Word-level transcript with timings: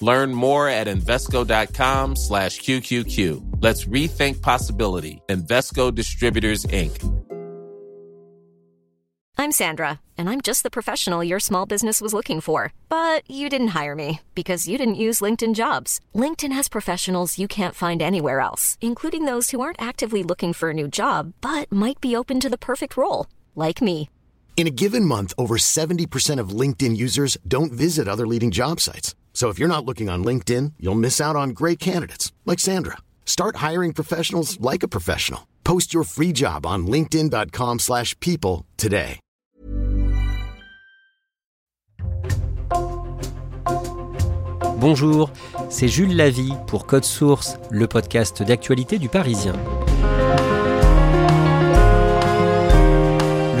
Learn 0.00 0.34
more 0.34 0.68
at 0.68 0.86
Invesco.com 0.86 2.16
slash 2.16 2.60
QQQ. 2.60 3.62
Let's 3.62 3.84
rethink 3.84 4.42
possibility. 4.42 5.22
Invesco 5.28 5.94
Distributors, 5.94 6.66
Inc. 6.66 7.20
I'm 9.40 9.52
Sandra, 9.52 10.00
and 10.18 10.28
I'm 10.28 10.42
just 10.42 10.64
the 10.64 10.70
professional 10.70 11.24
your 11.24 11.40
small 11.40 11.64
business 11.64 12.02
was 12.02 12.12
looking 12.12 12.42
for. 12.42 12.74
But 12.90 13.22
you 13.26 13.48
didn't 13.48 13.68
hire 13.68 13.94
me 13.94 14.20
because 14.34 14.68
you 14.68 14.76
didn't 14.76 14.96
use 15.06 15.22
LinkedIn 15.22 15.54
jobs. 15.54 15.98
LinkedIn 16.14 16.52
has 16.52 16.68
professionals 16.68 17.38
you 17.38 17.48
can't 17.48 17.74
find 17.74 18.02
anywhere 18.02 18.40
else, 18.40 18.76
including 18.82 19.24
those 19.24 19.50
who 19.50 19.62
aren't 19.62 19.80
actively 19.80 20.22
looking 20.22 20.52
for 20.52 20.68
a 20.68 20.74
new 20.74 20.88
job, 20.88 21.32
but 21.40 21.72
might 21.72 22.02
be 22.02 22.14
open 22.14 22.38
to 22.40 22.50
the 22.50 22.58
perfect 22.58 22.98
role, 22.98 23.28
like 23.56 23.80
me. 23.80 24.10
In 24.58 24.66
a 24.66 24.76
given 24.82 25.06
month, 25.06 25.32
over 25.38 25.56
70% 25.56 26.38
of 26.38 26.50
LinkedIn 26.50 26.96
users 26.98 27.38
don't 27.48 27.72
visit 27.72 28.08
other 28.08 28.26
leading 28.26 28.50
job 28.50 28.78
sites. 28.78 29.14
So 29.32 29.48
if 29.48 29.58
you're 29.58 29.74
not 29.74 29.86
looking 29.86 30.10
on 30.10 30.22
LinkedIn, 30.22 30.74
you'll 30.78 30.94
miss 31.06 31.18
out 31.18 31.36
on 31.36 31.50
great 31.60 31.78
candidates 31.78 32.30
like 32.44 32.58
Sandra. 32.60 32.98
Start 33.24 33.56
hiring 33.56 33.94
professionals 33.94 34.60
like 34.60 34.82
a 34.82 34.88
professional. 34.88 35.48
Post 35.64 35.94
your 35.94 36.04
free 36.04 36.32
job 36.32 36.66
on 36.66 36.86
linkedin.com/people 36.86 38.66
today. 38.76 39.20
Bonjour, 44.80 45.30
c'est 45.68 45.88
Jules 45.88 46.16
Lavie 46.16 46.54
pour 46.66 46.86
Code 46.86 47.04
Source, 47.04 47.58
le 47.70 47.86
podcast 47.86 48.42
d'actualité 48.42 48.98
du 48.98 49.10
Parisien. 49.10 49.52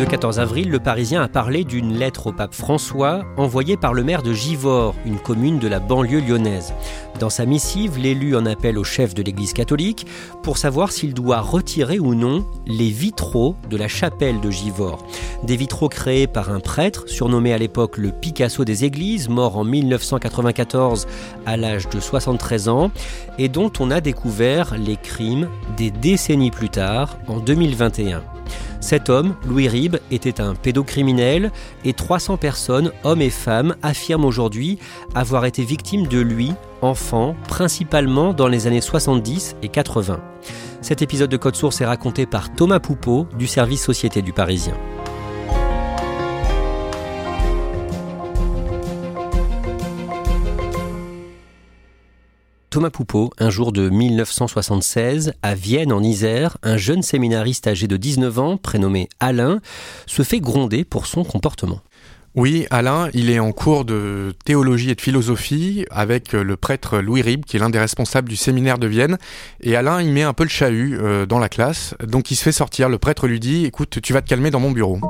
Le 0.00 0.06
14 0.06 0.40
avril, 0.40 0.70
le 0.70 0.78
Parisien 0.78 1.20
a 1.20 1.28
parlé 1.28 1.62
d'une 1.62 1.92
lettre 1.92 2.28
au 2.28 2.32
pape 2.32 2.54
François 2.54 3.22
envoyée 3.36 3.76
par 3.76 3.92
le 3.92 4.02
maire 4.02 4.22
de 4.22 4.32
Givors, 4.32 4.94
une 5.04 5.18
commune 5.18 5.58
de 5.58 5.68
la 5.68 5.78
banlieue 5.78 6.22
lyonnaise. 6.22 6.72
Dans 7.18 7.28
sa 7.28 7.44
missive, 7.44 7.98
l'élu 7.98 8.34
en 8.34 8.46
appelle 8.46 8.78
au 8.78 8.82
chef 8.82 9.12
de 9.12 9.22
l'Église 9.22 9.52
catholique 9.52 10.06
pour 10.42 10.56
savoir 10.56 10.90
s'il 10.90 11.12
doit 11.12 11.42
retirer 11.42 11.98
ou 11.98 12.14
non 12.14 12.46
les 12.66 12.88
vitraux 12.88 13.56
de 13.68 13.76
la 13.76 13.88
chapelle 13.88 14.40
de 14.40 14.50
Givors. 14.50 15.04
Des 15.44 15.56
vitraux 15.56 15.90
créés 15.90 16.26
par 16.26 16.50
un 16.50 16.60
prêtre, 16.60 17.06
surnommé 17.06 17.52
à 17.52 17.58
l'époque 17.58 17.98
le 17.98 18.10
Picasso 18.10 18.64
des 18.64 18.86
églises, 18.86 19.28
mort 19.28 19.58
en 19.58 19.64
1994 19.64 21.06
à 21.44 21.58
l'âge 21.58 21.90
de 21.90 22.00
73 22.00 22.70
ans, 22.70 22.90
et 23.36 23.50
dont 23.50 23.70
on 23.78 23.90
a 23.90 24.00
découvert 24.00 24.78
les 24.78 24.96
crimes 24.96 25.50
des 25.76 25.90
décennies 25.90 26.50
plus 26.50 26.70
tard, 26.70 27.18
en 27.28 27.36
2021. 27.36 28.22
Cet 28.80 29.10
homme, 29.10 29.34
Louis 29.46 29.68
Ribes, 29.68 29.98
était 30.10 30.40
un 30.40 30.54
pédocriminel 30.54 31.52
et 31.84 31.92
300 31.92 32.38
personnes, 32.38 32.92
hommes 33.04 33.20
et 33.20 33.30
femmes, 33.30 33.76
affirment 33.82 34.24
aujourd'hui 34.24 34.78
avoir 35.14 35.44
été 35.44 35.62
victimes 35.62 36.06
de 36.06 36.18
lui, 36.18 36.52
enfant, 36.80 37.36
principalement 37.46 38.32
dans 38.32 38.48
les 38.48 38.66
années 38.66 38.80
70 38.80 39.56
et 39.62 39.68
80. 39.68 40.20
Cet 40.80 41.02
épisode 41.02 41.30
de 41.30 41.36
Code 41.36 41.56
Source 41.56 41.82
est 41.82 41.86
raconté 41.86 42.24
par 42.24 42.54
Thomas 42.54 42.80
Poupeau 42.80 43.26
du 43.38 43.46
service 43.46 43.84
Société 43.84 44.22
du 44.22 44.32
Parisien. 44.32 44.74
Thomas 52.70 52.90
Poupeau, 52.90 53.30
un 53.38 53.50
jour 53.50 53.72
de 53.72 53.88
1976, 53.88 55.32
à 55.42 55.56
Vienne 55.56 55.92
en 55.92 56.04
Isère, 56.04 56.56
un 56.62 56.76
jeune 56.76 57.02
séminariste 57.02 57.66
âgé 57.66 57.88
de 57.88 57.96
19 57.96 58.38
ans, 58.38 58.56
prénommé 58.58 59.08
Alain, 59.18 59.60
se 60.06 60.22
fait 60.22 60.38
gronder 60.38 60.84
pour 60.84 61.06
son 61.06 61.24
comportement. 61.24 61.80
Oui, 62.36 62.68
Alain, 62.70 63.08
il 63.12 63.28
est 63.28 63.40
en 63.40 63.50
cours 63.50 63.84
de 63.84 64.32
théologie 64.44 64.90
et 64.90 64.94
de 64.94 65.00
philosophie 65.00 65.84
avec 65.90 66.32
le 66.32 66.56
prêtre 66.56 67.00
Louis 67.00 67.22
Ribes, 67.22 67.44
qui 67.44 67.56
est 67.56 67.60
l'un 67.60 67.70
des 67.70 67.80
responsables 67.80 68.28
du 68.28 68.36
séminaire 68.36 68.78
de 68.78 68.86
Vienne. 68.86 69.18
Et 69.60 69.74
Alain, 69.74 70.00
il 70.00 70.12
met 70.12 70.22
un 70.22 70.32
peu 70.32 70.44
le 70.44 70.48
chahut 70.48 70.96
euh, 70.96 71.26
dans 71.26 71.40
la 71.40 71.48
classe, 71.48 71.96
donc 72.04 72.30
il 72.30 72.36
se 72.36 72.44
fait 72.44 72.52
sortir. 72.52 72.88
Le 72.88 72.98
prêtre 72.98 73.26
lui 73.26 73.40
dit, 73.40 73.64
écoute, 73.64 74.00
tu 74.00 74.12
vas 74.12 74.22
te 74.22 74.28
calmer 74.28 74.52
dans 74.52 74.60
mon 74.60 74.70
bureau. 74.70 75.00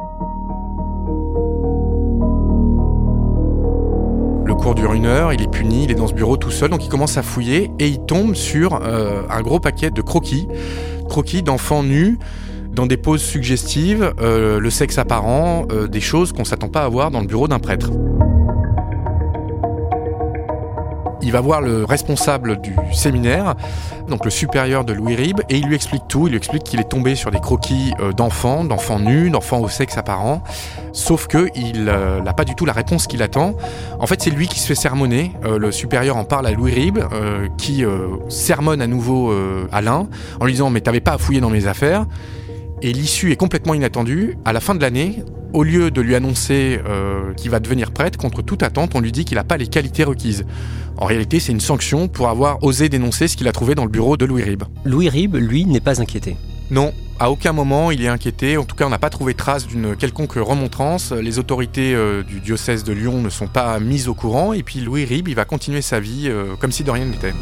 Dure 4.74 4.92
une 4.92 5.06
heure, 5.06 5.32
il 5.32 5.42
est 5.42 5.50
puni, 5.50 5.84
il 5.84 5.90
est 5.90 5.94
dans 5.94 6.06
ce 6.06 6.14
bureau 6.14 6.36
tout 6.36 6.50
seul, 6.50 6.70
donc 6.70 6.84
il 6.84 6.88
commence 6.88 7.16
à 7.16 7.22
fouiller 7.22 7.70
et 7.78 7.88
il 7.88 8.04
tombe 8.04 8.34
sur 8.34 8.80
euh, 8.82 9.22
un 9.30 9.42
gros 9.42 9.60
paquet 9.60 9.90
de 9.90 10.02
croquis, 10.02 10.48
croquis 11.08 11.42
d'enfants 11.42 11.82
nus 11.82 12.18
dans 12.72 12.86
des 12.86 12.96
poses 12.96 13.22
suggestives, 13.22 14.12
euh, 14.20 14.60
le 14.60 14.70
sexe 14.70 14.98
apparent, 14.98 15.66
euh, 15.72 15.88
des 15.88 16.00
choses 16.00 16.32
qu'on 16.32 16.44
s'attend 16.44 16.68
pas 16.68 16.84
à 16.84 16.88
voir 16.88 17.10
dans 17.10 17.20
le 17.20 17.26
bureau 17.26 17.48
d'un 17.48 17.58
prêtre. 17.58 17.90
Il 21.30 21.32
va 21.32 21.40
voir 21.40 21.60
le 21.60 21.84
responsable 21.84 22.60
du 22.60 22.74
séminaire, 22.92 23.54
donc 24.08 24.24
le 24.24 24.32
supérieur 24.32 24.84
de 24.84 24.92
Louis 24.92 25.14
Ribes, 25.14 25.42
et 25.48 25.58
il 25.58 25.66
lui 25.66 25.76
explique 25.76 26.08
tout. 26.08 26.26
Il 26.26 26.30
lui 26.30 26.36
explique 26.36 26.64
qu'il 26.64 26.80
est 26.80 26.88
tombé 26.88 27.14
sur 27.14 27.30
des 27.30 27.38
croquis 27.38 27.92
euh, 28.00 28.12
d'enfants, 28.12 28.64
d'enfants 28.64 28.98
nus, 28.98 29.30
d'enfants 29.30 29.60
au 29.60 29.68
sexe 29.68 29.96
apparent. 29.96 30.42
Sauf 30.92 31.28
que 31.28 31.48
il 31.54 31.84
n'a 31.84 32.32
pas 32.32 32.44
du 32.44 32.56
tout 32.56 32.66
la 32.66 32.72
réponse 32.72 33.06
qu'il 33.06 33.22
attend. 33.22 33.54
En 34.00 34.08
fait, 34.08 34.20
c'est 34.20 34.30
lui 34.30 34.48
qui 34.48 34.58
se 34.58 34.66
fait 34.66 34.74
sermonner. 34.74 35.30
Euh, 35.44 35.56
le 35.56 35.70
supérieur 35.70 36.16
en 36.16 36.24
parle 36.24 36.48
à 36.48 36.50
Louis 36.50 36.92
euh, 37.12 37.46
qui 37.56 37.84
sermonne 38.28 38.82
à 38.82 38.88
nouveau 38.88 39.32
Alain 39.70 40.08
en 40.40 40.46
lui 40.46 40.54
disant 40.54 40.68
mais 40.68 40.80
t'avais 40.80 40.98
pas 40.98 41.12
à 41.12 41.18
fouiller 41.18 41.40
dans 41.40 41.48
mes 41.50 41.68
affaires. 41.68 42.06
Et 42.82 42.92
l'issue 42.92 43.30
est 43.30 43.36
complètement 43.36 43.74
inattendue. 43.74 44.36
À 44.44 44.52
la 44.52 44.60
fin 44.60 44.74
de 44.74 44.80
l'année, 44.80 45.22
au 45.52 45.62
lieu 45.62 45.90
de 45.90 46.00
lui 46.00 46.14
annoncer 46.14 46.80
euh, 46.88 47.34
qu'il 47.34 47.50
va 47.50 47.60
devenir 47.60 47.90
prêtre, 47.90 48.18
contre 48.18 48.42
toute 48.42 48.62
attente, 48.62 48.92
on 48.94 49.00
lui 49.00 49.12
dit 49.12 49.24
qu'il 49.24 49.36
n'a 49.36 49.44
pas 49.44 49.56
les 49.56 49.66
qualités 49.66 50.04
requises. 50.04 50.46
En 50.96 51.06
réalité, 51.06 51.40
c'est 51.40 51.52
une 51.52 51.60
sanction 51.60 52.08
pour 52.08 52.28
avoir 52.28 52.62
osé 52.62 52.88
dénoncer 52.88 53.28
ce 53.28 53.36
qu'il 53.36 53.48
a 53.48 53.52
trouvé 53.52 53.74
dans 53.74 53.84
le 53.84 53.90
bureau 53.90 54.16
de 54.16 54.24
Louis 54.24 54.42
Ribes. 54.42 54.64
Louis 54.84 55.08
Ribes, 55.08 55.36
lui, 55.36 55.66
n'est 55.66 55.80
pas 55.80 56.00
inquiété. 56.00 56.36
Non, 56.70 56.94
à 57.18 57.30
aucun 57.30 57.52
moment 57.52 57.90
il 57.90 58.02
est 58.04 58.08
inquiété. 58.08 58.56
En 58.56 58.64
tout 58.64 58.76
cas, 58.76 58.86
on 58.86 58.90
n'a 58.90 58.98
pas 58.98 59.10
trouvé 59.10 59.34
trace 59.34 59.66
d'une 59.66 59.96
quelconque 59.96 60.34
remontrance. 60.34 61.10
Les 61.12 61.38
autorités 61.38 61.94
euh, 61.94 62.22
du 62.22 62.40
diocèse 62.40 62.84
de 62.84 62.92
Lyon 62.92 63.20
ne 63.20 63.28
sont 63.28 63.48
pas 63.48 63.78
mises 63.80 64.08
au 64.08 64.14
courant. 64.14 64.52
Et 64.52 64.62
puis 64.62 64.80
Louis 64.80 65.04
Ribes, 65.04 65.28
il 65.28 65.34
va 65.34 65.44
continuer 65.44 65.82
sa 65.82 65.98
vie 65.98 66.28
euh, 66.28 66.54
comme 66.60 66.70
si 66.70 66.84
de 66.84 66.90
rien 66.90 67.04
n'était. 67.04 67.34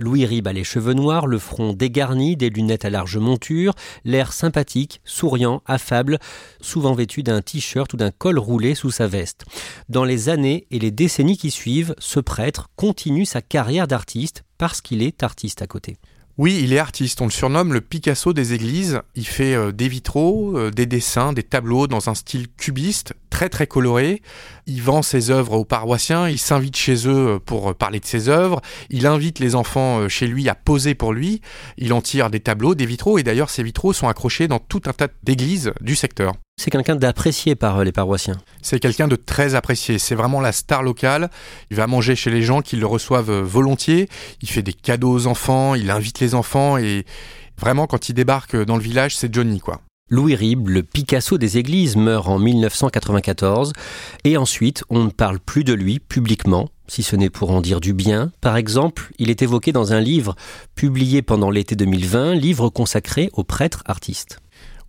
Louis 0.00 0.24
Ribes 0.24 0.48
a 0.48 0.54
les 0.54 0.64
cheveux 0.64 0.94
noirs, 0.94 1.26
le 1.26 1.38
front 1.38 1.74
dégarni, 1.74 2.34
des 2.34 2.48
lunettes 2.48 2.86
à 2.86 2.90
large 2.90 3.18
monture, 3.18 3.74
l'air 4.06 4.32
sympathique, 4.32 5.02
souriant, 5.04 5.62
affable, 5.66 6.18
souvent 6.62 6.94
vêtu 6.94 7.22
d'un 7.22 7.42
t-shirt 7.42 7.92
ou 7.92 7.98
d'un 7.98 8.10
col 8.10 8.38
roulé 8.38 8.74
sous 8.74 8.90
sa 8.90 9.06
veste. 9.06 9.44
Dans 9.90 10.04
les 10.04 10.30
années 10.30 10.66
et 10.70 10.78
les 10.78 10.90
décennies 10.90 11.36
qui 11.36 11.50
suivent, 11.50 11.94
ce 11.98 12.18
prêtre 12.18 12.70
continue 12.76 13.26
sa 13.26 13.42
carrière 13.42 13.86
d'artiste 13.86 14.42
parce 14.56 14.80
qu'il 14.80 15.02
est 15.02 15.22
artiste 15.22 15.60
à 15.60 15.66
côté. 15.66 15.98
Oui, 16.38 16.60
il 16.62 16.72
est 16.72 16.78
artiste. 16.78 17.20
On 17.20 17.26
le 17.26 17.30
surnomme 17.30 17.74
le 17.74 17.80
Picasso 17.80 18.32
des 18.32 18.54
églises. 18.54 19.00
Il 19.14 19.26
fait 19.26 19.54
euh, 19.54 19.72
des 19.72 19.88
vitraux, 19.88 20.56
euh, 20.56 20.70
des 20.70 20.86
dessins, 20.86 21.32
des 21.32 21.42
tableaux 21.42 21.86
dans 21.86 22.08
un 22.08 22.14
style 22.14 22.48
cubiste, 22.56 23.12
très 23.28 23.48
très 23.48 23.66
coloré. 23.66 24.22
Il 24.66 24.80
vend 24.80 25.02
ses 25.02 25.30
œuvres 25.30 25.52
aux 25.52 25.64
paroissiens. 25.64 26.28
Il 26.28 26.38
s'invite 26.38 26.76
chez 26.76 27.06
eux 27.06 27.34
euh, 27.34 27.38
pour 27.38 27.74
parler 27.74 28.00
de 28.00 28.06
ses 28.06 28.28
œuvres. 28.28 28.62
Il 28.88 29.06
invite 29.06 29.38
les 29.38 29.54
enfants 29.54 30.08
chez 30.08 30.26
lui 30.26 30.48
à 30.48 30.54
poser 30.54 30.94
pour 30.94 31.12
lui. 31.12 31.42
Il 31.76 31.92
en 31.92 32.00
tire 32.00 32.30
des 32.30 32.40
tableaux, 32.40 32.74
des 32.74 32.86
vitraux. 32.86 33.18
Et 33.18 33.22
d'ailleurs, 33.22 33.50
ces 33.50 33.62
vitraux 33.62 33.92
sont 33.92 34.08
accrochés 34.08 34.48
dans 34.48 34.60
tout 34.60 34.82
un 34.86 34.92
tas 34.92 35.08
d'églises 35.22 35.72
du 35.80 35.94
secteur. 35.96 36.34
C'est 36.62 36.70
quelqu'un 36.70 36.94
d'apprécié 36.94 37.54
par 37.54 37.78
euh, 37.78 37.84
les 37.84 37.90
paroissiens. 37.90 38.36
C'est 38.60 38.80
quelqu'un 38.80 39.08
de 39.08 39.16
très 39.16 39.54
apprécié. 39.54 39.98
C'est 39.98 40.14
vraiment 40.14 40.42
la 40.42 40.52
star 40.52 40.82
locale. 40.82 41.30
Il 41.70 41.78
va 41.78 41.86
manger 41.86 42.14
chez 42.14 42.30
les 42.30 42.42
gens 42.42 42.60
qui 42.60 42.76
le 42.76 42.84
reçoivent 42.84 43.30
euh, 43.30 43.40
volontiers. 43.40 44.10
Il 44.42 44.50
fait 44.50 44.60
des 44.60 44.74
cadeaux 44.74 45.10
aux 45.10 45.26
enfants. 45.26 45.74
Il 45.74 45.90
invite 45.90 46.20
les 46.20 46.34
enfants. 46.34 46.76
Et 46.76 47.06
vraiment, 47.58 47.86
quand 47.86 48.10
il 48.10 48.12
débarque 48.12 48.54
dans 48.56 48.76
le 48.76 48.82
village, 48.82 49.16
c'est 49.16 49.32
Johnny, 49.32 49.58
quoi. 49.58 49.80
Louis 50.10 50.34
Ribes, 50.34 50.68
le 50.68 50.82
Picasso 50.82 51.38
des 51.38 51.56
églises, 51.56 51.96
meurt 51.96 52.28
en 52.28 52.38
1994 52.38 53.72
et 54.24 54.36
ensuite 54.36 54.84
on 54.90 55.04
ne 55.04 55.10
parle 55.10 55.38
plus 55.38 55.64
de 55.64 55.72
lui 55.72 55.98
publiquement, 55.98 56.68
si 56.88 57.02
ce 57.02 57.16
n'est 57.16 57.30
pour 57.30 57.52
en 57.52 57.62
dire 57.62 57.80
du 57.80 57.94
bien. 57.94 58.32
Par 58.42 58.56
exemple, 58.56 59.12
il 59.18 59.30
est 59.30 59.40
évoqué 59.40 59.72
dans 59.72 59.94
un 59.94 60.00
livre 60.00 60.34
publié 60.74 61.22
pendant 61.22 61.48
l'été 61.48 61.74
2020, 61.74 62.34
livre 62.34 62.68
consacré 62.68 63.30
aux 63.32 63.44
prêtres 63.44 63.82
artistes. 63.86 64.40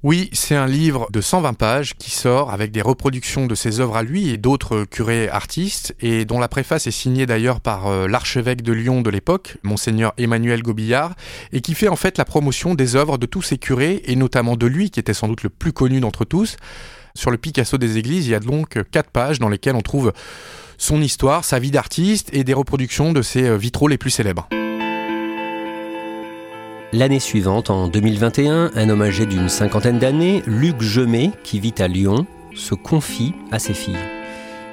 Oui, 0.03 0.31
c'est 0.33 0.55
un 0.55 0.65
livre 0.65 1.07
de 1.11 1.21
120 1.21 1.53
pages 1.53 1.93
qui 1.93 2.09
sort 2.09 2.49
avec 2.49 2.71
des 2.71 2.81
reproductions 2.81 3.45
de 3.45 3.53
ses 3.53 3.79
œuvres 3.79 3.95
à 3.95 4.01
lui 4.01 4.29
et 4.29 4.37
d'autres 4.37 4.83
curés 4.83 5.29
artistes 5.29 5.95
et 5.99 6.25
dont 6.25 6.39
la 6.39 6.47
préface 6.47 6.87
est 6.87 6.91
signée 6.91 7.27
d'ailleurs 7.27 7.61
par 7.61 7.85
euh, 7.85 8.07
l'archevêque 8.07 8.63
de 8.63 8.73
Lyon 8.73 9.01
de 9.01 9.11
l'époque, 9.11 9.57
monseigneur 9.61 10.13
Emmanuel 10.17 10.63
Gobillard, 10.63 11.13
et 11.53 11.61
qui 11.61 11.75
fait 11.75 11.87
en 11.87 11.95
fait 11.95 12.17
la 12.17 12.25
promotion 12.25 12.73
des 12.73 12.95
œuvres 12.95 13.19
de 13.19 13.27
tous 13.27 13.43
ces 13.43 13.59
curés 13.59 14.01
et 14.05 14.15
notamment 14.15 14.55
de 14.55 14.65
lui 14.65 14.89
qui 14.89 14.99
était 14.99 15.13
sans 15.13 15.27
doute 15.27 15.43
le 15.43 15.49
plus 15.49 15.71
connu 15.71 15.99
d'entre 15.99 16.25
tous. 16.25 16.57
Sur 17.13 17.29
le 17.29 17.37
Picasso 17.37 17.77
des 17.77 17.99
églises, 17.99 18.25
il 18.25 18.31
y 18.31 18.35
a 18.35 18.39
donc 18.39 18.79
quatre 18.89 19.11
pages 19.11 19.37
dans 19.37 19.49
lesquelles 19.49 19.75
on 19.75 19.81
trouve 19.81 20.13
son 20.79 20.99
histoire, 20.99 21.45
sa 21.45 21.59
vie 21.59 21.69
d'artiste 21.69 22.29
et 22.33 22.43
des 22.43 22.55
reproductions 22.55 23.13
de 23.13 23.21
ses 23.21 23.43
euh, 23.43 23.55
vitraux 23.55 23.87
les 23.87 23.99
plus 23.99 24.09
célèbres. 24.09 24.49
L'année 26.93 27.21
suivante, 27.21 27.69
en 27.69 27.87
2021, 27.87 28.71
un 28.75 28.89
homme 28.89 29.01
âgé 29.01 29.25
d'une 29.25 29.47
cinquantaine 29.47 29.97
d'années, 29.97 30.43
Luc 30.45 30.81
Gemet, 30.81 31.31
qui 31.41 31.61
vit 31.61 31.73
à 31.79 31.87
Lyon, 31.87 32.25
se 32.53 32.75
confie 32.75 33.33
à 33.49 33.59
ses 33.59 33.73
filles. 33.73 33.95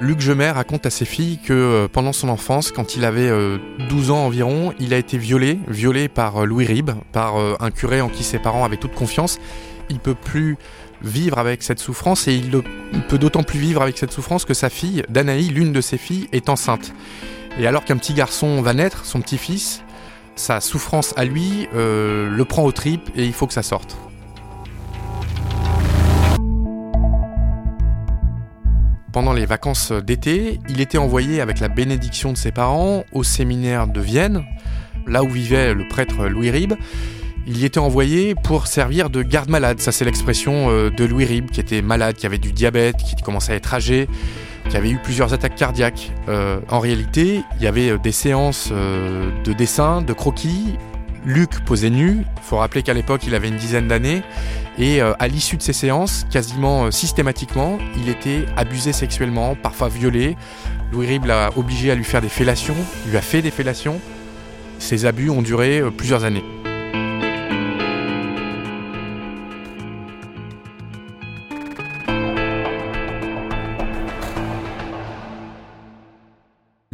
Luc 0.01 0.19
Gemet 0.19 0.51
raconte 0.51 0.85
à 0.85 0.89
ses 0.89 1.05
filles 1.05 1.39
que 1.41 1.53
euh, 1.53 1.87
pendant 1.87 2.11
son 2.11 2.27
enfance, 2.27 2.73
quand 2.73 2.97
il 2.97 3.05
avait 3.05 3.29
12 3.29 4.09
euh, 4.09 4.13
ans 4.13 4.25
environ, 4.25 4.73
il 4.81 4.93
a 4.93 4.97
été 4.97 5.17
violé, 5.17 5.59
violé 5.69 6.09
par 6.09 6.43
euh, 6.43 6.45
Louis 6.45 6.65
Ribes, 6.65 6.91
par 7.13 7.37
un 7.37 7.71
curé 7.71 8.01
en 8.01 8.09
qui 8.09 8.25
ses 8.25 8.37
parents 8.37 8.65
avaient 8.65 8.75
toute 8.75 8.95
confiance. 8.95 9.39
Il 9.89 9.99
peut 9.99 10.13
plus 10.13 10.57
vivre 11.01 11.39
avec 11.39 11.63
cette 11.63 11.79
souffrance 11.79 12.27
et 12.27 12.33
il 12.33 12.51
peut 13.07 13.17
d'autant 13.17 13.43
plus 13.43 13.59
vivre 13.59 13.81
avec 13.81 13.97
cette 13.97 14.11
souffrance 14.11 14.43
que 14.43 14.53
sa 14.53 14.69
fille, 14.69 15.03
Danaï, 15.07 15.43
l'une 15.43 15.71
de 15.71 15.79
ses 15.79 15.97
filles, 15.97 16.27
est 16.33 16.49
enceinte. 16.49 16.93
Et 17.57 17.65
alors 17.65 17.85
qu'un 17.85 17.95
petit 17.95 18.13
garçon 18.13 18.61
va 18.61 18.73
naître, 18.73 19.05
son 19.05 19.21
petit-fils, 19.21 19.83
sa 20.39 20.61
souffrance 20.61 21.13
à 21.17 21.25
lui 21.25 21.67
euh, 21.75 22.29
le 22.29 22.45
prend 22.45 22.63
aux 22.63 22.71
tripes 22.71 23.09
et 23.15 23.25
il 23.25 23.33
faut 23.33 23.45
que 23.45 23.53
ça 23.53 23.61
sorte. 23.61 23.97
Pendant 29.11 29.33
les 29.33 29.45
vacances 29.45 29.91
d'été, 29.91 30.59
il 30.69 30.81
était 30.81 30.97
envoyé 30.97 31.41
avec 31.41 31.59
la 31.59 31.67
bénédiction 31.67 32.31
de 32.31 32.37
ses 32.37 32.51
parents 32.51 33.03
au 33.11 33.23
séminaire 33.23 33.87
de 33.87 33.99
Vienne, 33.99 34.45
là 35.07 35.23
où 35.23 35.29
vivait 35.29 35.73
le 35.73 35.87
prêtre 35.87 36.27
Louis 36.27 36.51
Ribes. 36.51 36.75
Il 37.45 37.57
y 37.57 37.65
était 37.65 37.79
envoyé 37.79 38.35
pour 38.35 38.67
servir 38.67 39.09
de 39.09 39.23
garde-malade, 39.23 39.79
ça 39.81 39.91
c'est 39.91 40.05
l'expression 40.05 40.69
euh, 40.69 40.89
de 40.89 41.03
Louis 41.03 41.25
Ribes, 41.25 41.49
qui 41.49 41.59
était 41.59 41.81
malade, 41.81 42.15
qui 42.15 42.25
avait 42.25 42.37
du 42.37 42.53
diabète, 42.53 42.97
qui 42.97 43.15
commençait 43.21 43.53
à 43.53 43.55
être 43.55 43.73
âgé, 43.73 44.07
qui 44.69 44.77
avait 44.77 44.91
eu 44.91 44.97
plusieurs 44.97 45.33
attaques 45.33 45.55
cardiaques. 45.55 46.11
Euh, 46.27 46.59
en 46.69 46.79
réalité, 46.79 47.43
il 47.57 47.63
y 47.63 47.67
avait 47.67 47.89
euh, 47.89 47.97
des 47.97 48.11
séances 48.11 48.69
euh, 48.71 49.31
de 49.43 49.53
dessin, 49.53 50.01
de 50.01 50.13
croquis. 50.13 50.75
Luc 51.25 51.59
posait 51.65 51.89
nu. 51.89 52.23
Il 52.37 52.43
faut 52.43 52.57
rappeler 52.57 52.83
qu'à 52.83 52.93
l'époque, 52.93 53.21
il 53.27 53.35
avait 53.35 53.49
une 53.49 53.57
dizaine 53.57 53.87
d'années. 53.87 54.21
Et 54.77 55.01
à 55.01 55.27
l'issue 55.27 55.57
de 55.57 55.61
ces 55.61 55.73
séances, 55.73 56.25
quasiment 56.31 56.89
systématiquement, 56.91 57.77
il 57.97 58.07
était 58.07 58.45
abusé 58.55 58.93
sexuellement, 58.93 59.53
parfois 59.55 59.89
violé. 59.89 60.37
Louis 60.93 61.07
Ribes 61.07 61.25
l'a 61.25 61.49
obligé 61.57 61.91
à 61.91 61.95
lui 61.95 62.05
faire 62.05 62.21
des 62.21 62.29
fellations, 62.29 62.77
lui 63.05 63.17
a 63.17 63.21
fait 63.21 63.41
des 63.41 63.51
fellations. 63.51 63.99
Ces 64.79 65.05
abus 65.05 65.29
ont 65.29 65.41
duré 65.41 65.83
plusieurs 65.97 66.23
années. 66.23 66.45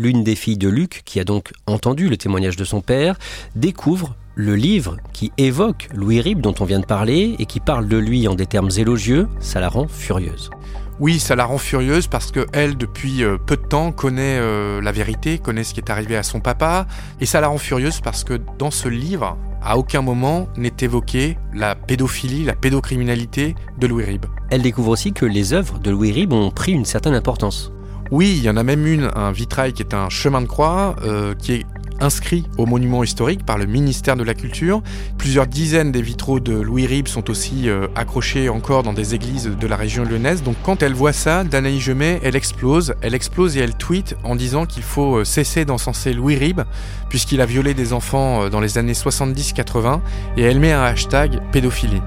L'une 0.06 0.24
des 0.24 0.36
filles 0.36 0.58
de 0.58 0.70
Luc, 0.70 1.02
qui 1.04 1.20
a 1.20 1.24
donc 1.24 1.52
entendu 1.66 2.10
le 2.10 2.16
témoignage 2.16 2.56
de 2.56 2.64
son 2.64 2.82
père, 2.82 3.18
découvre 3.56 4.16
le 4.36 4.56
livre 4.56 4.98
qui 5.14 5.32
évoque 5.40 5.90
Louis 5.96 6.22
Ribes 6.22 6.42
dont 6.42 6.54
on 6.60 6.66
vient 6.66 6.80
de 6.80 6.86
parler 6.86 7.36
et 7.40 7.46
qui 7.48 7.60
parle 7.60 7.88
de 7.88 7.98
lui 7.98 8.28
en 8.28 8.36
des 8.36 8.46
termes 8.46 8.70
élogieux, 8.78 9.28
ça 9.40 9.60
la 9.60 9.68
rend 9.68 9.88
furieuse. 9.88 10.52
Oui, 11.00 11.20
ça 11.20 11.36
la 11.36 11.46
rend 11.46 11.58
furieuse 11.58 12.06
parce 12.06 12.32
que 12.32 12.46
elle, 12.54 12.78
depuis 12.78 13.24
euh, 13.24 13.38
peu 13.38 13.58
de 13.58 13.64
temps, 13.64 13.92
connaît 13.92 14.38
euh, 14.40 14.80
la 14.80 14.92
vérité, 14.92 15.40
connaît 15.40 15.64
ce 15.64 15.74
qui 15.74 15.80
est 15.80 15.90
arrivé 15.90 16.16
à 16.16 16.24
son 16.24 16.40
papa, 16.40 16.86
et 17.20 17.26
ça 17.26 17.42
la 17.42 17.48
rend 17.48 17.58
furieuse 17.58 18.00
parce 18.00 18.24
que 18.24 18.40
dans 18.60 18.72
ce 18.72 18.88
livre, 18.88 19.38
à 19.64 19.78
aucun 19.80 20.04
moment 20.04 20.48
n'est 20.56 20.78
évoquée 20.82 21.38
la 21.54 21.74
pédophilie, 21.74 22.44
la 22.44 22.54
pédocriminalité 22.54 23.56
de 23.80 23.88
Louis 23.88 24.06
Ribes. 24.06 24.28
Elle 24.52 24.62
découvre 24.62 24.92
aussi 24.92 25.14
que 25.14 25.26
les 25.26 25.54
œuvres 25.54 25.80
de 25.80 25.90
Louis 25.90 26.12
Ribes 26.12 26.34
ont 26.34 26.52
pris 26.52 26.74
une 26.74 26.86
certaine 26.86 27.16
importance. 27.16 27.72
Oui, 28.12 28.36
il 28.38 28.44
y 28.44 28.50
en 28.50 28.58
a 28.58 28.64
même 28.64 28.86
une, 28.86 29.10
un 29.16 29.32
vitrail 29.32 29.74
qui 29.74 29.82
est 29.82 29.96
un 29.96 30.10
chemin 30.10 30.42
de 30.42 30.46
croix, 30.46 30.96
euh, 31.04 31.34
qui 31.34 31.54
est 31.54 31.66
inscrit 32.00 32.44
au 32.58 32.66
monument 32.66 33.04
historique 33.04 33.46
par 33.46 33.58
le 33.58 33.66
ministère 33.66 34.16
de 34.16 34.24
la 34.24 34.34
Culture. 34.34 34.84
Plusieurs 35.18 35.48
dizaines 35.48 35.92
des 35.92 36.02
vitraux 36.02 36.40
de 36.40 36.54
Louis 36.54 36.86
Ribes 36.86 37.08
sont 37.08 37.30
aussi 37.32 37.68
euh, 37.70 37.88
accrochés 37.96 38.50
encore 38.50 38.84
dans 38.84 38.94
des 38.94 39.16
églises 39.16 39.50
de 39.60 39.68
la 39.68 39.76
région 39.76 40.04
lyonnaise. 40.04 40.44
Donc 40.44 40.56
quand 40.62 40.84
elle 40.84 40.94
voit 40.94 41.14
ça, 41.14 41.44
Danaï 41.44 41.80
Gemet, 41.80 42.20
elle 42.24 42.36
explose. 42.36 42.94
Elle 43.02 43.16
explose 43.16 43.58
et 43.58 43.62
elle 43.62 43.76
tweet 43.76 44.16
en 44.24 44.36
disant 44.36 44.66
qu'il 44.66 44.84
faut 44.84 45.18
euh, 45.18 45.24
cesser 45.24 45.66
d'encenser 45.66 46.14
Louis 46.14 46.36
Ribes 46.36 46.62
puisqu'il 47.10 47.42
a 47.42 47.46
violé 47.46 47.74
des 47.74 47.94
enfants 47.94 48.50
dans 48.50 48.60
les 48.60 48.78
années 48.78 48.94
70-80 48.94 50.02
et 50.38 50.44
elle 50.44 50.60
met 50.60 50.74
un 50.74 50.84
hashtag 50.84 51.40
pédophilie. 51.52 52.02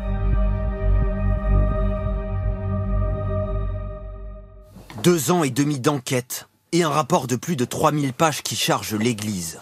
Deux 5.09 5.31
ans 5.31 5.43
et 5.43 5.49
demi 5.49 5.81
d'enquête 5.81 6.49
et 6.71 6.83
un 6.83 6.91
rapport 6.91 7.27
de 7.29 7.37
plus 7.37 7.57
de 7.57 7.65
3000 7.65 8.13
pages 8.13 8.43
qui 8.43 8.57
charge 8.57 8.95
l'Église. 8.95 9.59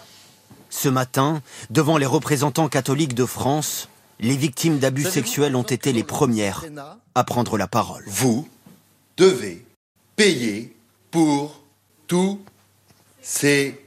Ce 0.69 0.89
matin, 0.89 1.41
devant 1.69 1.97
les 1.97 2.05
représentants 2.05 2.67
catholiques 2.67 3.13
de 3.13 3.23
France, 3.23 3.87
les 4.19 4.35
victimes 4.35 4.77
d'abus 4.77 5.05
sexuels 5.05 5.55
ont 5.55 5.63
été 5.63 5.93
les 5.93 6.03
premières 6.03 6.65
à 7.15 7.23
prendre 7.23 7.57
la 7.57 7.65
parole. 7.65 8.03
Vous 8.07 8.45
devez 9.15 9.65
payer 10.17 10.75
pour 11.11 11.63
tous 12.07 12.41
ces 13.21 13.79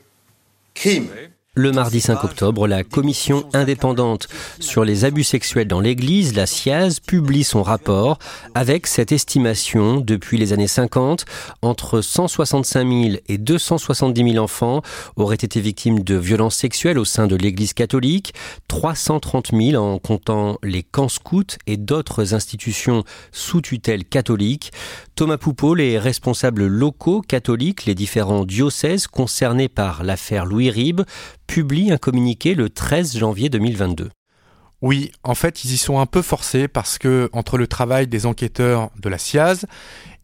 crimes. 0.72 1.10
Le 1.56 1.72
mardi 1.72 2.00
5 2.00 2.22
octobre, 2.22 2.68
la 2.68 2.84
commission 2.84 3.44
indépendante 3.54 4.28
sur 4.60 4.84
les 4.84 5.04
abus 5.04 5.24
sexuels 5.24 5.66
dans 5.66 5.80
l'Église, 5.80 6.36
la 6.36 6.46
SIAZ, 6.46 7.00
publie 7.00 7.42
son 7.42 7.64
rapport 7.64 8.20
avec 8.54 8.86
cette 8.86 9.10
estimation 9.10 10.00
depuis 10.00 10.38
les 10.38 10.52
années 10.52 10.68
50, 10.68 11.24
entre 11.60 12.02
165 12.02 12.88
000 12.88 13.16
et 13.26 13.36
270 13.36 14.32
000 14.34 14.44
enfants 14.44 14.82
auraient 15.16 15.34
été 15.34 15.60
victimes 15.60 16.04
de 16.04 16.14
violences 16.14 16.54
sexuelles 16.54 17.00
au 17.00 17.04
sein 17.04 17.26
de 17.26 17.34
l'Église 17.34 17.72
catholique, 17.72 18.32
330 18.68 19.50
000 19.52 19.84
en 19.84 19.98
comptant 19.98 20.56
les 20.62 20.84
camps 20.84 21.08
scouts 21.08 21.58
et 21.66 21.76
d'autres 21.76 22.32
institutions 22.32 23.02
sous 23.32 23.60
tutelle 23.60 24.04
catholique. 24.04 24.70
Thomas 25.16 25.36
Poupeau, 25.36 25.74
les 25.74 25.98
responsables 25.98 26.66
locaux 26.66 27.22
catholiques, 27.22 27.86
les 27.86 27.96
différents 27.96 28.44
diocèses 28.44 29.08
concernés 29.08 29.68
par 29.68 30.04
l'affaire 30.04 30.46
Louis 30.46 30.70
Ribes, 30.70 31.02
publient 31.50 31.90
un 31.90 31.98
communiqué 31.98 32.54
le 32.54 32.70
13 32.70 33.18
janvier 33.18 33.48
2022. 33.48 34.10
Oui, 34.82 35.10
en 35.24 35.34
fait, 35.34 35.64
ils 35.64 35.72
y 35.72 35.78
sont 35.78 35.98
un 35.98 36.06
peu 36.06 36.22
forcés 36.22 36.68
parce 36.68 36.96
que 36.96 37.28
entre 37.32 37.58
le 37.58 37.66
travail 37.66 38.06
des 38.06 38.24
enquêteurs 38.24 38.90
de 39.02 39.08
la 39.08 39.18
SIAZ 39.18 39.66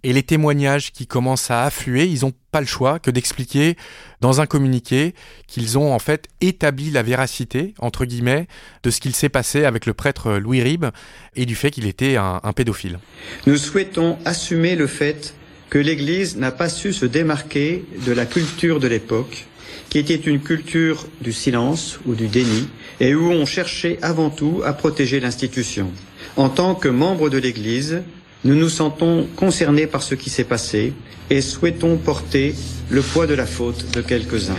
et 0.05 0.13
les 0.13 0.23
témoignages 0.23 0.93
qui 0.93 1.09
commencent 1.09 1.51
à 1.51 1.65
affluer, 1.65 2.05
ils 2.05 2.21
n'ont 2.21 2.33
pas 2.53 2.61
le 2.61 2.67
choix 2.69 3.01
que 3.01 3.11
d'expliquer 3.11 3.77
dans 4.21 4.41
un 4.41 4.47
communiqué 4.47 5.17
qu'ils 5.49 5.77
ont 5.79 5.93
en 5.93 5.99
fait 5.99 6.29
établi 6.41 6.93
la 6.93 7.03
véracité, 7.03 7.75
entre 7.81 8.05
guillemets, 8.05 8.47
de 8.85 8.91
ce 8.91 9.01
qu'il 9.01 9.13
s'est 9.13 9.29
passé 9.29 9.65
avec 9.65 9.85
le 9.85 9.95
prêtre 9.95 10.35
Louis 10.35 10.63
Ribes 10.63 10.87
et 11.35 11.45
du 11.45 11.57
fait 11.57 11.73
qu'il 11.73 11.87
était 11.87 12.15
un, 12.15 12.39
un 12.45 12.53
pédophile. 12.53 13.01
Nous 13.49 13.57
souhaitons 13.57 14.17
assumer 14.25 14.77
le 14.77 14.87
fait 14.87 15.35
que 15.71 15.79
l'Église 15.81 16.37
n'a 16.37 16.53
pas 16.53 16.69
su 16.69 16.93
se 16.93 17.05
démarquer 17.05 17.85
de 18.07 18.13
la 18.13 18.27
culture 18.27 18.79
de 18.79 18.87
l'époque, 18.87 19.49
qui 19.97 20.13
était 20.13 20.31
une 20.31 20.41
culture 20.41 21.07
du 21.23 21.33
silence 21.33 21.99
ou 22.05 22.15
du 22.15 22.29
déni, 22.29 22.69
et 23.01 23.15
où 23.15 23.31
on 23.31 23.47
cherchait 23.47 23.99
avant 24.03 24.29
tout 24.29 24.61
à 24.63 24.75
protéger 24.75 25.21
l'institution. 25.21 25.91
En 26.37 26.51
tant 26.51 26.75
que 26.75 26.89
membre 26.89 27.31
de 27.31 27.39
l'Église, 27.39 28.03
nous 28.45 28.57
nous 28.57 28.69
sentons 28.69 29.27
concernés 29.37 29.87
par 29.87 30.03
ce 30.03 30.15
qui 30.15 30.29
s'est 30.29 30.45
passé 30.45 30.93
et 31.31 31.41
souhaitons 31.41 31.97
porter 31.97 32.55
le 32.91 33.01
poids 33.01 33.27
de 33.27 33.33
la 33.33 33.47
faute 33.47 33.91
de 33.95 34.03
quelques-uns. 34.03 34.59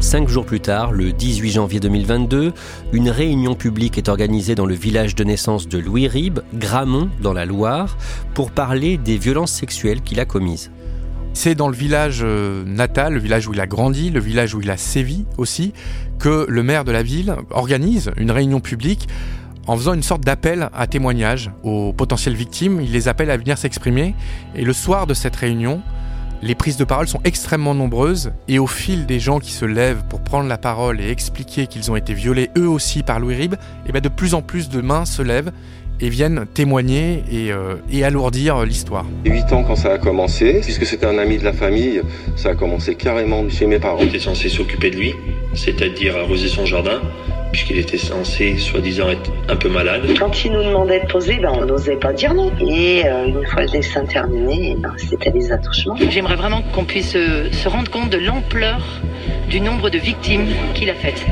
Cinq 0.00 0.28
jours 0.28 0.44
plus 0.44 0.58
tard, 0.58 0.90
le 0.90 1.12
18 1.12 1.52
janvier 1.52 1.78
2022, 1.78 2.52
une 2.92 3.10
réunion 3.10 3.54
publique 3.54 3.96
est 3.96 4.08
organisée 4.08 4.56
dans 4.56 4.66
le 4.66 4.74
village 4.74 5.14
de 5.14 5.22
naissance 5.22 5.68
de 5.68 5.78
Louis 5.78 6.08
Ribes, 6.08 6.40
Gramont, 6.52 7.10
dans 7.22 7.32
la 7.32 7.44
Loire, 7.44 7.96
pour 8.34 8.50
parler 8.50 8.96
des 8.96 9.18
violences 9.18 9.52
sexuelles 9.52 10.00
qu'il 10.00 10.18
a 10.18 10.24
commises. 10.24 10.72
C'est 11.32 11.54
dans 11.54 11.68
le 11.68 11.76
village 11.76 12.20
euh, 12.22 12.64
natal, 12.66 13.14
le 13.14 13.20
village 13.20 13.46
où 13.46 13.54
il 13.54 13.60
a 13.60 13.66
grandi, 13.66 14.10
le 14.10 14.20
village 14.20 14.54
où 14.54 14.60
il 14.60 14.70
a 14.70 14.76
sévi 14.76 15.24
aussi, 15.38 15.72
que 16.18 16.46
le 16.48 16.62
maire 16.62 16.84
de 16.84 16.92
la 16.92 17.02
ville 17.02 17.36
organise 17.50 18.10
une 18.16 18.30
réunion 18.30 18.60
publique 18.60 19.08
en 19.66 19.76
faisant 19.76 19.94
une 19.94 20.02
sorte 20.02 20.22
d'appel 20.22 20.68
à 20.74 20.86
témoignage 20.86 21.50
aux 21.62 21.92
potentielles 21.92 22.34
victimes. 22.34 22.80
Il 22.80 22.92
les 22.92 23.08
appelle 23.08 23.30
à 23.30 23.36
venir 23.36 23.56
s'exprimer. 23.56 24.14
Et 24.56 24.64
le 24.64 24.72
soir 24.72 25.06
de 25.06 25.14
cette 25.14 25.36
réunion, 25.36 25.82
Les 26.42 26.54
prises 26.54 26.78
de 26.78 26.84
parole 26.84 27.06
sont 27.06 27.20
extrêmement 27.24 27.74
nombreuses 27.74 28.32
et 28.48 28.58
au 28.58 28.66
fil 28.66 29.04
des 29.04 29.20
gens 29.20 29.40
qui 29.40 29.52
se 29.52 29.66
lèvent 29.66 30.02
pour 30.08 30.20
prendre 30.20 30.48
la 30.48 30.56
parole 30.56 30.98
et 30.98 31.10
expliquer 31.10 31.66
qu'ils 31.66 31.90
ont 31.90 31.96
été 31.96 32.14
violés 32.14 32.48
eux 32.56 32.68
aussi 32.68 33.02
par 33.02 33.20
Louis 33.20 33.34
Rib, 33.34 33.54
et 33.54 33.56
eh 33.88 33.92
bien 33.92 34.00
de 34.00 34.08
plus 34.08 34.32
en 34.32 34.40
plus 34.40 34.70
de 34.70 34.80
mains 34.80 35.04
se 35.04 35.20
lèvent 35.20 35.52
et 36.00 36.08
viennent 36.08 36.46
témoigner 36.54 37.24
et, 37.30 37.52
euh, 37.52 37.74
et 37.92 38.04
alourdir 38.04 38.64
l'histoire. 38.64 39.04
8 39.26 39.52
ans 39.52 39.64
quand 39.64 39.76
ça 39.76 39.92
a 39.92 39.98
commencé, 39.98 40.60
puisque 40.62 40.86
c'était 40.86 41.04
un 41.04 41.18
ami 41.18 41.36
de 41.36 41.44
la 41.44 41.52
famille, 41.52 42.00
ça 42.36 42.50
a 42.50 42.54
commencé 42.54 42.94
carrément 42.94 43.46
chez 43.50 43.66
mes 43.66 43.78
parents. 43.78 43.98
On 44.00 44.06
était 44.06 44.18
censé 44.18 44.48
s'occuper 44.48 44.90
de 44.90 44.96
lui, 44.96 45.14
c'est-à-dire 45.52 46.16
arroser 46.16 46.48
son 46.48 46.64
jardin, 46.64 47.02
puisqu'il 47.52 47.78
était 47.78 47.98
censé, 47.98 48.56
soi-disant, 48.58 49.10
être 49.10 49.30
un 49.48 49.56
peu 49.56 49.68
malade. 49.68 50.02
Quand 50.18 50.44
il 50.44 50.52
nous 50.52 50.62
demandait 50.62 51.00
de 51.00 51.06
poser, 51.06 51.38
ben, 51.38 51.52
on 51.54 51.66
n'osait 51.66 51.96
pas 51.96 52.12
dire 52.12 52.34
non. 52.34 52.52
Et 52.60 53.04
euh, 53.06 53.26
une 53.26 53.46
fois 53.46 53.62
le 53.62 53.68
dessin 53.68 54.04
terminé, 54.04 54.76
ben, 54.78 54.94
c'était 54.96 55.30
les 55.30 55.52
attouchements. 55.52 55.96
J'aimerais 56.10 56.36
vraiment 56.36 56.62
qu'on 56.74 56.84
puisse 56.84 57.14
euh, 57.16 57.50
se 57.52 57.68
rendre 57.68 57.90
compte 57.90 58.10
de 58.10 58.18
l'ampleur 58.18 58.80
du 59.48 59.60
nombre 59.60 59.90
de 59.90 59.98
victimes 59.98 60.46
qu'il 60.74 60.90
a 60.90 60.94
faites. 60.94 61.24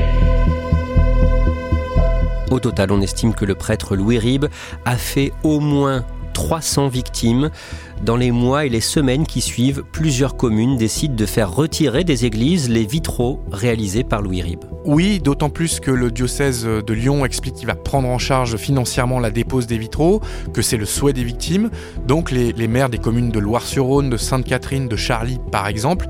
Au 2.51 2.59
total, 2.59 2.91
on 2.91 3.01
estime 3.01 3.33
que 3.33 3.45
le 3.45 3.55
prêtre 3.55 3.95
Louis 3.95 4.17
Ribes 4.17 4.47
a 4.85 4.97
fait 4.97 5.31
au 5.43 5.59
moins 5.59 6.03
300 6.39 6.87
victimes. 6.87 7.49
Dans 8.05 8.15
les 8.15 8.31
mois 8.31 8.65
et 8.65 8.69
les 8.69 8.79
semaines 8.79 9.27
qui 9.27 9.41
suivent, 9.41 9.83
plusieurs 9.91 10.37
communes 10.37 10.77
décident 10.77 11.13
de 11.13 11.25
faire 11.25 11.53
retirer 11.53 12.05
des 12.05 12.23
églises 12.23 12.69
les 12.69 12.85
vitraux 12.85 13.43
réalisés 13.51 14.05
par 14.05 14.21
Louis 14.21 14.41
Ribes. 14.41 14.63
Oui, 14.85 15.19
d'autant 15.19 15.49
plus 15.49 15.81
que 15.81 15.91
le 15.91 16.11
diocèse 16.11 16.63
de 16.63 16.93
Lyon 16.93 17.25
explique 17.25 17.55
qu'il 17.55 17.67
va 17.67 17.75
prendre 17.75 18.07
en 18.07 18.17
charge 18.17 18.55
financièrement 18.55 19.19
la 19.19 19.31
dépose 19.31 19.67
des 19.67 19.77
vitraux, 19.77 20.21
que 20.53 20.61
c'est 20.61 20.77
le 20.77 20.85
souhait 20.85 21.11
des 21.11 21.25
victimes. 21.25 21.71
Donc 22.07 22.31
les, 22.31 22.53
les 22.53 22.69
maires 22.69 22.89
des 22.89 22.99
communes 22.99 23.31
de 23.31 23.39
Loire-sur-Rhône, 23.39 24.09
de 24.09 24.15
Sainte-Catherine, 24.15 24.87
de 24.87 24.95
Charly 24.95 25.39
par 25.51 25.67
exemple, 25.67 26.07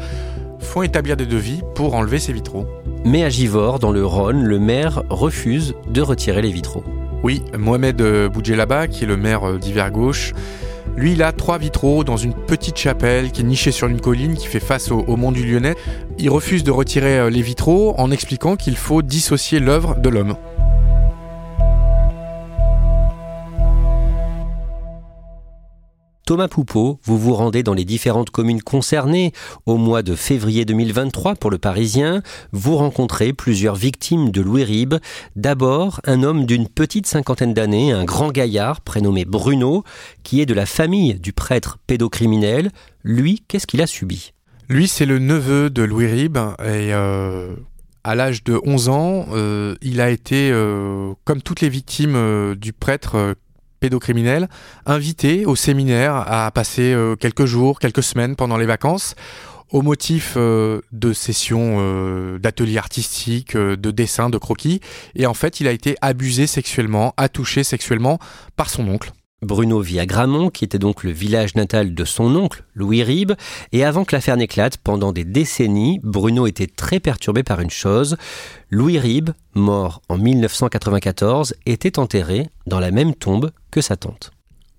font 0.59 0.83
établir 0.83 1.17
des 1.17 1.25
devis 1.25 1.61
pour 1.73 1.95
enlever 1.95 2.19
ces 2.19 2.33
vitraux. 2.33 2.67
Mais 3.03 3.23
à 3.23 3.29
Givors, 3.29 3.79
dans 3.79 3.91
le 3.91 4.05
Rhône, 4.05 4.43
le 4.43 4.59
maire 4.59 5.01
refuse 5.09 5.73
de 5.89 6.01
retirer 6.01 6.43
les 6.43 6.51
vitraux. 6.51 6.83
Oui, 7.23 7.43
Mohamed 7.57 8.01
Boudjelaba, 8.31 8.87
qui 8.87 9.03
est 9.03 9.07
le 9.07 9.17
maire 9.17 9.57
d'Hiver 9.59 9.91
Gauche, 9.91 10.33
lui, 10.95 11.13
il 11.13 11.23
a 11.23 11.31
trois 11.31 11.57
vitraux 11.57 12.03
dans 12.03 12.17
une 12.17 12.33
petite 12.33 12.77
chapelle 12.77 13.31
qui 13.31 13.41
est 13.41 13.45
nichée 13.45 13.71
sur 13.71 13.87
une 13.87 14.01
colline 14.01 14.35
qui 14.35 14.47
fait 14.47 14.59
face 14.59 14.91
au, 14.91 14.99
au 14.99 15.15
mont 15.15 15.31
du 15.31 15.45
Lyonnais. 15.45 15.75
Il 16.17 16.29
refuse 16.29 16.63
de 16.63 16.71
retirer 16.71 17.29
les 17.29 17.41
vitraux 17.41 17.95
en 17.97 18.11
expliquant 18.11 18.55
qu'il 18.55 18.75
faut 18.75 19.01
dissocier 19.01 19.59
l'œuvre 19.59 19.95
de 19.95 20.09
l'homme. 20.09 20.35
Thomas 26.29 26.47
Poupeau, 26.47 26.99
vous 27.05 27.17
vous 27.17 27.33
rendez 27.33 27.63
dans 27.63 27.73
les 27.73 27.85
différentes 27.85 28.29
communes 28.29 28.61
concernées. 28.61 29.31
Au 29.65 29.77
mois 29.77 30.03
de 30.03 30.13
février 30.13 30.63
2023, 30.63 31.33
pour 31.33 31.49
le 31.49 31.57
Parisien, 31.57 32.21
vous 32.51 32.75
rencontrez 32.75 33.33
plusieurs 33.33 33.73
victimes 33.73 34.29
de 34.29 34.39
Louis 34.39 34.63
Ribes. 34.63 34.93
D'abord, 35.35 36.01
un 36.05 36.21
homme 36.21 36.45
d'une 36.45 36.67
petite 36.67 37.07
cinquantaine 37.07 37.55
d'années, 37.55 37.93
un 37.93 38.05
grand 38.05 38.29
gaillard 38.29 38.81
prénommé 38.81 39.25
Bruno, 39.25 39.83
qui 40.21 40.39
est 40.39 40.45
de 40.45 40.53
la 40.53 40.67
famille 40.67 41.15
du 41.15 41.33
prêtre 41.33 41.79
pédocriminel. 41.87 42.69
Lui, 43.03 43.43
qu'est-ce 43.47 43.65
qu'il 43.65 43.81
a 43.81 43.87
subi? 43.87 44.33
Lui, 44.67 44.87
c'est 44.87 45.07
le 45.07 45.17
neveu 45.17 45.71
de 45.71 45.81
Louis 45.81 46.05
Ribes 46.05 46.37
et 46.59 46.93
euh, 46.93 47.55
à 48.03 48.13
l'âge 48.13 48.43
de 48.43 48.61
11 48.63 48.89
ans, 48.89 49.25
euh, 49.31 49.73
il 49.81 49.99
a 49.99 50.11
été, 50.11 50.51
euh, 50.51 51.11
comme 51.23 51.41
toutes 51.41 51.61
les 51.61 51.69
victimes 51.69 52.53
du 52.53 52.71
prêtre 52.71 53.33
pédocriminel, 53.79 54.49
invité 54.85 55.45
au 55.45 55.55
séminaire 55.55 56.15
à 56.27 56.49
passer 56.51 56.93
euh, 56.93 57.15
quelques 57.15 57.45
jours, 57.45 57.79
quelques 57.79 58.03
semaines 58.03 58.35
pendant 58.35 58.57
les 58.57 58.65
vacances 58.65 59.15
au 59.71 59.81
motif 59.83 60.33
euh, 60.35 60.81
de 60.91 61.13
sessions 61.13 61.77
euh, 61.77 62.39
d'ateliers 62.39 62.79
artistiques, 62.79 63.55
de 63.55 63.91
dessins, 63.91 64.29
de 64.29 64.37
croquis. 64.37 64.81
Et 65.15 65.27
en 65.27 65.35
fait, 65.35 65.59
il 65.59 65.67
a 65.67 65.71
été 65.71 65.95
abusé 66.01 66.47
sexuellement, 66.47 67.13
attouché 67.17 67.63
sexuellement 67.63 68.19
par 68.55 68.69
son 68.69 68.87
oncle. 68.87 69.11
Bruno 69.41 69.79
vit 69.79 69.99
à 69.99 70.05
Gramont, 70.05 70.49
qui 70.49 70.65
était 70.65 70.79
donc 70.79 71.03
le 71.03 71.11
village 71.11 71.55
natal 71.55 71.93
de 71.93 72.05
son 72.05 72.35
oncle, 72.35 72.63
Louis 72.75 73.03
Ribes, 73.03 73.33
et 73.71 73.85
avant 73.85 74.03
que 74.03 74.15
l'affaire 74.15 74.35
n'éclate, 74.35 74.77
pendant 74.77 75.13
des 75.13 75.23
décennies, 75.23 75.99
Bruno 76.03 76.45
était 76.45 76.67
très 76.67 76.99
perturbé 76.99 77.43
par 77.43 77.61
une 77.61 77.69
chose. 77.69 78.17
Louis 78.69 78.99
Ribes, 78.99 79.31
mort 79.53 80.01
en 80.09 80.17
1994, 80.17 81.55
était 81.65 81.99
enterré 81.99 82.49
dans 82.67 82.79
la 82.79 82.91
même 82.91 83.15
tombe 83.15 83.51
que 83.71 83.81
sa 83.81 83.95
tante. 83.95 84.31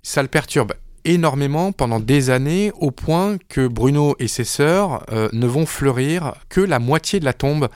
Ça 0.03 0.23
le 0.23 0.29
perturbe 0.29 0.75
énormément 1.05 1.73
pendant 1.73 2.01
des 2.01 2.31
années, 2.31 2.73
au 2.79 2.91
point 2.91 3.39
que 3.49 3.67
Bruno 3.67 4.15
et 4.19 4.29
ses 4.29 4.45
sœurs 4.45 5.05
euh, 5.11 5.29
ne 5.33 5.47
vont 5.47 5.67
fleurir 5.67 6.35
que 6.49 6.61
la 6.61 6.79
moitié 6.79 7.21
de 7.21 7.25
la 7.25 7.33
tombe 7.33 7.69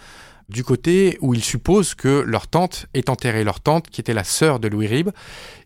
du 0.49 0.63
côté 0.63 1.17
où 1.23 1.33
ils 1.33 1.43
supposent 1.43 1.95
que 1.95 2.23
leur 2.27 2.47
tante 2.49 2.87
est 2.93 3.09
enterrée, 3.09 3.45
leur 3.45 3.61
tante 3.61 3.89
qui 3.89 4.01
était 4.01 4.15
la 4.15 4.25
sœur 4.25 4.61
de 4.61 4.69
Louis 4.69 4.87
Ribes. 4.87 5.11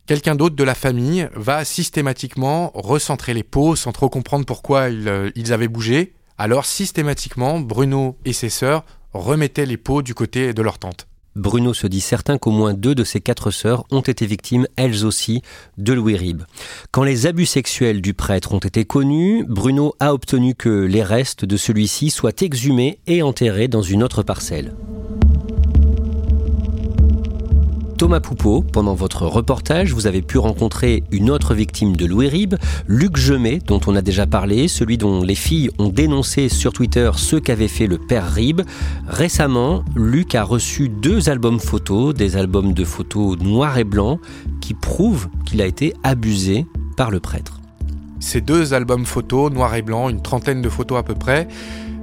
Quelqu'un 0.09 0.37
d'autre 0.37 0.57
de 0.57 0.65
la 0.65 0.75
famille 0.75 1.29
va 1.35 1.67
systématiquement 1.67 2.73
recentrer 2.73 3.35
les 3.35 3.43
pots 3.43 3.77
sans 3.77 3.93
trop 3.93 4.09
comprendre 4.09 4.47
pourquoi 4.47 4.88
ils, 4.88 5.07
euh, 5.07 5.31
ils 5.37 5.53
avaient 5.53 5.69
bougé. 5.69 6.15
Alors 6.38 6.65
systématiquement, 6.65 7.61
Bruno 7.61 8.17
et 8.25 8.33
ses 8.33 8.49
sœurs 8.49 8.87
remettaient 9.12 9.67
les 9.67 9.77
pots 9.77 10.00
du 10.00 10.15
côté 10.15 10.55
de 10.55 10.62
leur 10.62 10.79
tante. 10.79 11.09
Bruno 11.37 11.75
se 11.75 11.87
dit 11.87 12.00
certain 12.00 12.38
qu'au 12.38 12.53
moins 12.53 12.73
deux 12.73 12.95
de 12.95 13.05
ses 13.05 13.21
quatre 13.21 13.50
sœurs 13.50 13.85
ont 13.91 14.00
été 14.00 14.25
victimes, 14.25 14.67
elles 14.77 15.05
aussi, 15.05 15.43
de 15.77 15.93
Louis 15.93 16.17
Ribes. 16.17 16.45
Quand 16.91 17.05
les 17.05 17.27
abus 17.27 17.45
sexuels 17.45 18.00
du 18.00 18.15
prêtre 18.15 18.55
ont 18.55 18.61
été 18.61 18.87
connus, 18.87 19.45
Bruno 19.47 19.95
a 20.00 20.15
obtenu 20.15 20.55
que 20.55 20.71
les 20.71 21.03
restes 21.03 21.45
de 21.45 21.59
celui-ci 21.59 22.09
soient 22.09 22.33
exhumés 22.41 22.99
et 23.07 23.21
enterrés 23.21 23.69
dans 23.69 23.83
une 23.83 24.03
autre 24.03 24.23
parcelle. 24.23 24.73
Thomas 27.99 28.21
Poupeau, 28.21 28.62
pendant 28.62 28.95
votre 28.95 29.26
reportage, 29.26 29.93
vous 29.93 30.07
avez 30.07 30.23
pu 30.23 30.38
rencontrer 30.38 31.02
une 31.11 31.31
autre 31.31 31.52
victime 31.52 31.97
de 31.97 32.07
Louis 32.07 32.28
Ribes, 32.28 32.55
Luc 32.87 33.17
Gemet, 33.17 33.59
dont 33.59 33.81
on 33.88 33.97
a 33.97 34.02
déjà 34.02 34.25
parlé, 34.25 34.69
celui 34.69 34.99
dont 34.99 35.21
les 35.21 35.35
filles 35.35 35.71
ont 35.81 35.88
dénoncé 35.88 36.49
sur 36.49 36.73
Twitter 36.73 37.11
ce 37.17 37.35
qu'avait 37.35 37.67
fait 37.67 37.88
le 37.88 37.99
père 37.99 38.33
Ribes. 38.33 38.62
Récemment, 39.09 39.85
Luc 39.97 40.37
a 40.37 40.45
reçu 40.45 40.88
deux 40.88 41.28
albums 41.28 41.59
photos, 41.59 42.14
des 42.14 42.37
albums 42.37 42.73
de 42.73 42.85
photos 42.85 43.37
noir 43.40 43.78
et 43.78 43.85
blanc, 43.85 44.21
qui 44.61 44.75
prouvent 44.75 45.28
qu'il 45.45 45.61
a 45.61 45.67
été 45.67 45.93
abusé 46.05 46.67
par 46.97 47.11
le 47.11 47.19
prêtre. 47.19 47.59
Ces 48.21 48.40
deux 48.40 48.75
albums 48.75 49.07
photos, 49.07 49.52
noir 49.52 49.75
et 49.75 49.83
blanc, 49.83 50.09
une 50.09 50.23
trentaine 50.23 50.62
de 50.62 50.69
photos 50.69 51.00
à 51.00 51.02
peu 51.02 51.14
près, 51.14 51.49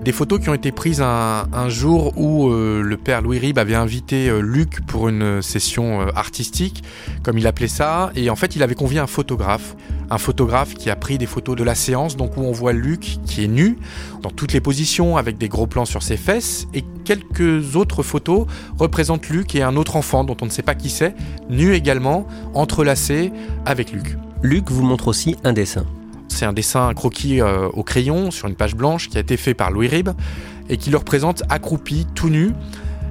des 0.05 0.11
photos 0.11 0.39
qui 0.39 0.49
ont 0.49 0.53
été 0.53 0.71
prises 0.71 1.01
un, 1.01 1.67
jour 1.67 2.13
où 2.15 2.49
euh, 2.49 2.83
le 2.83 2.95
père 2.95 3.23
Louis 3.23 3.39
Ribes 3.39 3.57
avait 3.57 3.73
invité 3.73 4.29
euh, 4.29 4.39
Luc 4.39 4.85
pour 4.85 5.09
une 5.09 5.41
session 5.41 6.01
euh, 6.01 6.11
artistique, 6.15 6.83
comme 7.23 7.39
il 7.39 7.47
appelait 7.47 7.67
ça, 7.67 8.11
et 8.15 8.29
en 8.29 8.35
fait 8.35 8.55
il 8.55 8.61
avait 8.61 8.75
convié 8.75 8.99
un 8.99 9.07
photographe, 9.07 9.75
un 10.11 10.19
photographe 10.19 10.75
qui 10.75 10.91
a 10.91 10.95
pris 10.95 11.17
des 11.17 11.25
photos 11.25 11.55
de 11.55 11.63
la 11.63 11.73
séance, 11.73 12.17
donc 12.17 12.37
où 12.37 12.41
on 12.41 12.51
voit 12.51 12.71
Luc 12.71 13.17
qui 13.25 13.43
est 13.43 13.47
nu, 13.47 13.79
dans 14.21 14.29
toutes 14.29 14.53
les 14.53 14.61
positions, 14.61 15.17
avec 15.17 15.39
des 15.39 15.49
gros 15.49 15.65
plans 15.65 15.85
sur 15.85 16.03
ses 16.03 16.17
fesses, 16.17 16.67
et 16.75 16.83
quelques 17.03 17.75
autres 17.75 18.03
photos 18.03 18.45
représentent 18.77 19.27
Luc 19.29 19.55
et 19.55 19.63
un 19.63 19.75
autre 19.75 19.95
enfant 19.95 20.23
dont 20.23 20.37
on 20.39 20.45
ne 20.45 20.51
sait 20.51 20.61
pas 20.61 20.75
qui 20.75 20.91
c'est, 20.91 21.15
nu 21.49 21.73
également, 21.73 22.27
entrelacé 22.53 23.31
avec 23.65 23.91
Luc. 23.91 24.17
Luc 24.43 24.69
vous 24.69 24.83
montre 24.83 25.07
aussi 25.07 25.35
un 25.43 25.53
dessin. 25.53 25.83
C'est 26.35 26.45
un 26.45 26.51
dessin 26.51 26.93
croquis 26.93 27.39
euh, 27.39 27.69
au 27.69 27.83
crayon 27.83 28.29
sur 28.29 28.49
une 28.49 28.55
page 28.55 28.75
blanche 28.75 29.07
qui 29.07 29.15
a 29.15 29.21
été 29.21 29.37
fait 29.37 29.53
par 29.53 29.71
Louis 29.71 29.87
Ribes 29.87 30.09
et 30.67 30.75
qui 30.75 30.89
le 30.89 30.97
représente 30.97 31.43
accroupi, 31.47 32.05
tout 32.13 32.27
nu. 32.27 32.51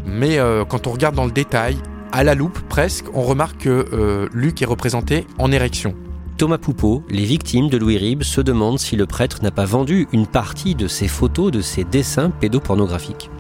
Mais 0.05 0.39
euh, 0.39 0.67
quand 0.67 0.87
on 0.87 0.91
regarde 0.91 1.15
dans 1.15 1.25
le 1.25 1.31
détail, 1.31 1.79
à 2.13 2.23
la 2.23 2.35
loupe 2.35 2.59
presque, 2.69 3.07
on 3.15 3.23
remarque 3.23 3.63
que 3.63 3.87
euh, 3.95 4.29
Luc 4.35 4.61
est 4.61 4.67
représenté 4.67 5.27
en 5.39 5.51
érection. 5.53 5.95
Thomas 6.37 6.59
Poupeau, 6.59 7.03
les 7.09 7.25
victimes 7.25 7.71
de 7.71 7.79
Louis 7.79 7.97
Ribes 7.97 8.25
se 8.25 8.43
demandent 8.43 8.79
si 8.79 8.95
le 8.95 9.07
prêtre 9.07 9.43
n'a 9.43 9.51
pas 9.51 9.65
vendu 9.65 10.07
une 10.13 10.27
partie 10.27 10.75
de 10.75 10.87
ses 10.87 11.09
photos, 11.09 11.51
de 11.51 11.63
ses 11.63 11.85
dessins 11.85 12.29
pédopornographiques. 12.29 13.31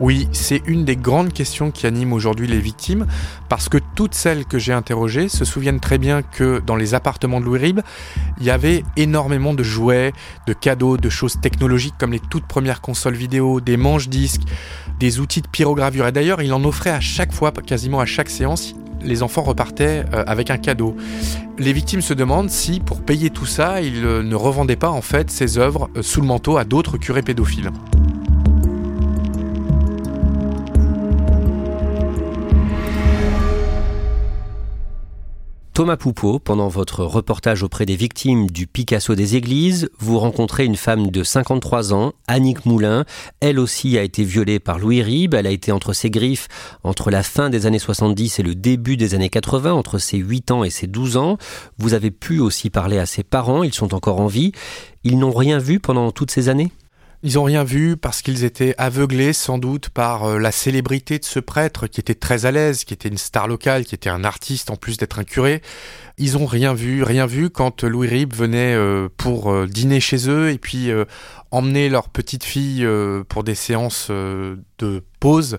Oui, 0.00 0.28
c'est 0.32 0.60
une 0.66 0.84
des 0.84 0.96
grandes 0.96 1.32
questions 1.32 1.70
qui 1.70 1.86
animent 1.86 2.12
aujourd'hui 2.12 2.48
les 2.48 2.58
victimes, 2.58 3.06
parce 3.48 3.68
que 3.68 3.78
toutes 3.94 4.14
celles 4.14 4.44
que 4.44 4.58
j'ai 4.58 4.72
interrogées 4.72 5.28
se 5.28 5.44
souviennent 5.44 5.78
très 5.78 5.98
bien 5.98 6.22
que 6.22 6.60
dans 6.66 6.74
les 6.74 6.94
appartements 6.94 7.40
de 7.40 7.44
Louis 7.44 7.60
Ribes, 7.60 7.80
il 8.40 8.44
y 8.44 8.50
avait 8.50 8.82
énormément 8.96 9.54
de 9.54 9.62
jouets, 9.62 10.12
de 10.48 10.52
cadeaux, 10.52 10.96
de 10.96 11.08
choses 11.08 11.40
technologiques 11.40 11.94
comme 11.98 12.10
les 12.10 12.20
toutes 12.20 12.46
premières 12.46 12.80
consoles 12.80 13.14
vidéo, 13.14 13.60
des 13.60 13.76
manches-disques, 13.76 14.42
des 14.98 15.20
outils 15.20 15.42
de 15.42 15.48
pyrogravure. 15.48 16.08
Et 16.08 16.12
d'ailleurs, 16.12 16.42
il 16.42 16.52
en 16.52 16.64
offrait 16.64 16.90
à 16.90 17.00
chaque 17.00 17.32
fois, 17.32 17.52
quasiment 17.52 18.00
à 18.00 18.06
chaque 18.06 18.30
séance, 18.30 18.74
les 19.00 19.22
enfants 19.22 19.42
repartaient 19.42 20.04
euh, 20.12 20.24
avec 20.26 20.50
un 20.50 20.56
cadeau. 20.56 20.96
Les 21.58 21.72
victimes 21.72 22.00
se 22.00 22.14
demandent 22.14 22.50
si, 22.50 22.80
pour 22.80 23.02
payer 23.02 23.30
tout 23.30 23.46
ça, 23.46 23.80
ils 23.80 24.04
euh, 24.04 24.22
ne 24.22 24.34
revendaient 24.34 24.76
pas 24.76 24.90
en 24.90 25.02
fait 25.02 25.30
ces 25.30 25.58
œuvres 25.58 25.88
euh, 25.96 26.02
sous 26.02 26.20
le 26.20 26.26
manteau 26.26 26.56
à 26.56 26.64
d'autres 26.64 26.98
curés 26.98 27.22
pédophiles. 27.22 27.70
Thomas 35.74 35.96
Poupeau, 35.96 36.38
pendant 36.38 36.68
votre 36.68 37.02
reportage 37.02 37.64
auprès 37.64 37.84
des 37.84 37.96
victimes 37.96 38.48
du 38.48 38.68
Picasso 38.68 39.16
des 39.16 39.34
églises, 39.34 39.90
vous 39.98 40.20
rencontrez 40.20 40.64
une 40.64 40.76
femme 40.76 41.10
de 41.10 41.24
53 41.24 41.92
ans, 41.92 42.12
Annick 42.28 42.64
Moulin. 42.64 43.04
Elle 43.40 43.58
aussi 43.58 43.98
a 43.98 44.04
été 44.04 44.22
violée 44.22 44.60
par 44.60 44.78
Louis 44.78 45.02
Ribes. 45.02 45.34
Elle 45.34 45.48
a 45.48 45.50
été 45.50 45.72
entre 45.72 45.92
ses 45.92 46.10
griffes 46.10 46.46
entre 46.84 47.10
la 47.10 47.24
fin 47.24 47.50
des 47.50 47.66
années 47.66 47.80
70 47.80 48.38
et 48.38 48.44
le 48.44 48.54
début 48.54 48.96
des 48.96 49.16
années 49.16 49.30
80, 49.30 49.72
entre 49.72 49.98
ses 49.98 50.18
8 50.18 50.52
ans 50.52 50.62
et 50.62 50.70
ses 50.70 50.86
12 50.86 51.16
ans. 51.16 51.38
Vous 51.78 51.92
avez 51.92 52.12
pu 52.12 52.38
aussi 52.38 52.70
parler 52.70 52.98
à 53.00 53.06
ses 53.06 53.24
parents, 53.24 53.64
ils 53.64 53.74
sont 53.74 53.94
encore 53.94 54.20
en 54.20 54.28
vie. 54.28 54.52
Ils 55.02 55.18
n'ont 55.18 55.32
rien 55.32 55.58
vu 55.58 55.80
pendant 55.80 56.12
toutes 56.12 56.30
ces 56.30 56.48
années? 56.48 56.70
Ils 57.24 57.38
ont 57.38 57.42
rien 57.42 57.64
vu 57.64 57.96
parce 57.96 58.20
qu'ils 58.20 58.44
étaient 58.44 58.74
aveuglés 58.76 59.32
sans 59.32 59.56
doute 59.56 59.88
par 59.88 60.24
euh, 60.24 60.38
la 60.38 60.52
célébrité 60.52 61.18
de 61.18 61.24
ce 61.24 61.40
prêtre 61.40 61.86
qui 61.86 61.98
était 61.98 62.14
très 62.14 62.44
à 62.44 62.50
l'aise, 62.50 62.84
qui 62.84 62.92
était 62.92 63.08
une 63.08 63.16
star 63.16 63.48
locale, 63.48 63.86
qui 63.86 63.94
était 63.94 64.10
un 64.10 64.24
artiste 64.24 64.70
en 64.70 64.76
plus 64.76 64.98
d'être 64.98 65.18
un 65.18 65.24
curé. 65.24 65.62
Ils 66.18 66.36
ont 66.36 66.44
rien 66.44 66.74
vu, 66.74 67.02
rien 67.02 67.24
vu 67.24 67.48
quand 67.48 67.82
Louis 67.82 68.08
Rib 68.08 68.34
venait 68.34 68.74
euh, 68.74 69.08
pour 69.16 69.50
euh, 69.50 69.66
dîner 69.66 70.00
chez 70.00 70.28
eux 70.28 70.50
et 70.50 70.58
puis 70.58 70.90
emmener 71.50 71.88
leur 71.88 72.10
petite 72.10 72.44
fille 72.44 72.86
pour 73.28 73.42
des 73.42 73.54
séances 73.54 74.10
de 74.10 75.02
pause 75.18 75.58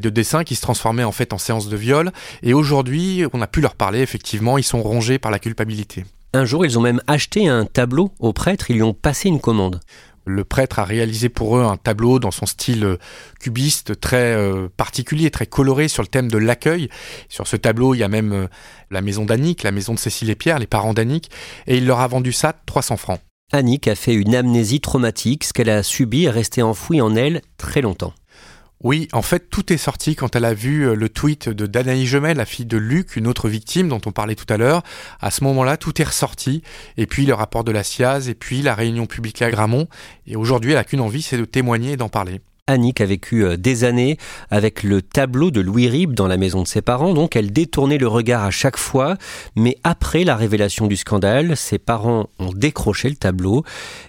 de 0.00 0.10
dessin 0.10 0.44
qui 0.44 0.54
se 0.54 0.60
transformaient 0.60 1.04
en 1.04 1.12
fait 1.12 1.32
en 1.32 1.38
séances 1.38 1.68
de 1.68 1.76
viol. 1.76 2.12
Et 2.42 2.52
aujourd'hui, 2.52 3.24
on 3.32 3.40
a 3.40 3.46
pu 3.46 3.62
leur 3.62 3.74
parler, 3.74 4.00
effectivement, 4.00 4.58
ils 4.58 4.64
sont 4.64 4.82
rongés 4.82 5.18
par 5.18 5.30
la 5.30 5.38
culpabilité. 5.38 6.04
Un 6.34 6.44
jour, 6.44 6.66
ils 6.66 6.78
ont 6.78 6.82
même 6.82 7.00
acheté 7.06 7.48
un 7.48 7.64
tableau 7.64 8.12
au 8.18 8.32
prêtre, 8.32 8.70
ils 8.70 8.76
lui 8.76 8.82
ont 8.82 8.92
passé 8.92 9.28
une 9.28 9.40
commande 9.40 9.80
le 10.26 10.44
prêtre 10.44 10.80
a 10.80 10.84
réalisé 10.84 11.28
pour 11.28 11.56
eux 11.56 11.62
un 11.62 11.76
tableau 11.76 12.18
dans 12.18 12.32
son 12.32 12.46
style 12.46 12.84
euh, 12.84 12.96
cubiste 13.40 13.98
très 14.00 14.34
euh, 14.34 14.68
particulier, 14.76 15.30
très 15.30 15.46
coloré 15.46 15.88
sur 15.88 16.02
le 16.02 16.08
thème 16.08 16.28
de 16.28 16.36
l'accueil. 16.36 16.88
Sur 17.28 17.46
ce 17.46 17.56
tableau, 17.56 17.94
il 17.94 17.98
y 17.98 18.02
a 18.02 18.08
même 18.08 18.32
euh, 18.32 18.46
la 18.90 19.00
maison 19.00 19.24
d'Annick, 19.24 19.62
la 19.62 19.70
maison 19.70 19.94
de 19.94 19.98
Cécile 19.98 20.28
et 20.28 20.34
Pierre, 20.34 20.58
les 20.58 20.66
parents 20.66 20.94
d'Annick, 20.94 21.30
et 21.68 21.78
il 21.78 21.86
leur 21.86 22.00
a 22.00 22.08
vendu 22.08 22.32
ça 22.32 22.54
300 22.66 22.96
francs. 22.96 23.20
Annick 23.52 23.86
a 23.86 23.94
fait 23.94 24.14
une 24.14 24.34
amnésie 24.34 24.80
traumatique, 24.80 25.44
ce 25.44 25.52
qu'elle 25.52 25.70
a 25.70 25.84
subi 25.84 26.24
est 26.24 26.30
resté 26.30 26.62
enfoui 26.62 27.00
en 27.00 27.14
elle 27.14 27.42
très 27.56 27.80
longtemps. 27.80 28.12
Oui, 28.82 29.08
en 29.12 29.22
fait, 29.22 29.48
tout 29.48 29.72
est 29.72 29.78
sorti 29.78 30.16
quand 30.16 30.36
elle 30.36 30.44
a 30.44 30.52
vu 30.52 30.86
euh, 30.86 30.94
le 30.94 31.08
tweet 31.08 31.48
de 31.48 31.66
Danaï 31.66 32.04
Gemel, 32.04 32.36
la 32.36 32.44
fille 32.44 32.66
de 32.66 32.76
Luc, 32.76 33.16
une 33.16 33.26
autre 33.26 33.48
victime 33.48 33.88
dont 33.88 34.00
on 34.04 34.12
parlait 34.12 34.34
tout 34.34 34.52
à 34.52 34.58
l'heure. 34.58 34.82
À 35.20 35.30
ce 35.30 35.44
moment-là, 35.44 35.78
tout 35.78 36.00
est 36.00 36.04
ressorti. 36.04 36.62
Et 36.98 37.06
puis 37.06 37.24
le 37.24 37.32
rapport 37.32 37.64
de 37.64 37.72
la 37.72 37.82
SIAZ, 37.82 38.28
et 38.28 38.34
puis 38.34 38.60
la 38.60 38.74
réunion 38.74 39.06
publique 39.06 39.40
à 39.40 39.50
Gramont. 39.50 39.88
Et 40.26 40.36
aujourd'hui, 40.36 40.72
elle 40.72 40.76
n'a 40.76 40.84
qu'une 40.84 41.00
envie, 41.00 41.22
c'est 41.22 41.38
de 41.38 41.46
témoigner 41.46 41.92
et 41.92 41.96
d'en 41.96 42.10
parler. 42.10 42.42
Annick 42.68 43.00
a 43.00 43.06
vécu 43.06 43.44
euh, 43.44 43.56
des 43.56 43.84
années 43.84 44.18
avec 44.50 44.82
le 44.82 45.00
tableau 45.00 45.50
de 45.50 45.60
Louis 45.60 45.88
Ribes 45.88 46.14
dans 46.14 46.26
la 46.26 46.36
maison 46.36 46.62
de 46.62 46.68
ses 46.68 46.82
parents, 46.82 47.14
donc 47.14 47.36
elle 47.36 47.52
détournait 47.52 47.96
le 47.96 48.08
regard 48.08 48.42
à 48.42 48.50
chaque 48.50 48.76
fois, 48.76 49.16
mais 49.54 49.78
après 49.84 50.24
la 50.24 50.34
révélation 50.34 50.88
du 50.88 50.96
scandale, 50.96 51.56
ses 51.56 51.78
parents 51.78 52.28
ont 52.40 52.52
décroché 52.52 53.08
le 53.08 53.14
tableau 53.14 53.64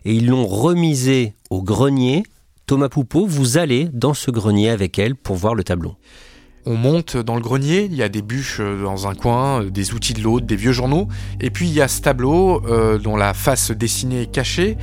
et 0.05 0.13
ils 0.13 0.27
l'ont 0.27 0.47
remisé 0.47 1.33
au 1.51 1.61
grenier 1.61 2.23
Thomas 2.67 2.89
Poupeau, 2.89 3.25
vous 3.25 3.57
allez 3.57 3.87
dans 3.93 4.13
ce 4.13 4.29
grenier 4.29 4.69
avec 4.69 4.99
elle 4.99 5.15
pour 5.15 5.37
voir 5.37 5.55
le 5.55 5.63
tableau. 5.63 5.95
On 6.65 6.75
monte 6.75 7.15
dans 7.15 7.35
le 7.35 7.41
grenier, 7.41 7.85
il 7.85 7.95
y 7.95 8.03
a 8.03 8.09
des 8.09 8.21
bûches 8.21 8.57
euh, 8.59 8.83
dans 8.83 9.07
un 9.07 9.15
coin, 9.15 9.63
euh, 9.63 9.69
des 9.69 9.93
outils 9.93 10.13
de 10.13 10.21
l'autre, 10.21 10.45
des 10.45 10.57
vieux 10.57 10.73
journaux, 10.73 11.07
et 11.39 11.49
puis 11.49 11.69
il 11.69 11.73
y 11.73 11.79
a 11.79 11.87
ce 11.87 12.01
tableau 12.01 12.61
euh, 12.67 12.97
dont 12.97 13.15
la 13.15 13.33
face 13.33 13.71
dessinée 13.71 14.23
est 14.23 14.31
cachée. 14.33 14.75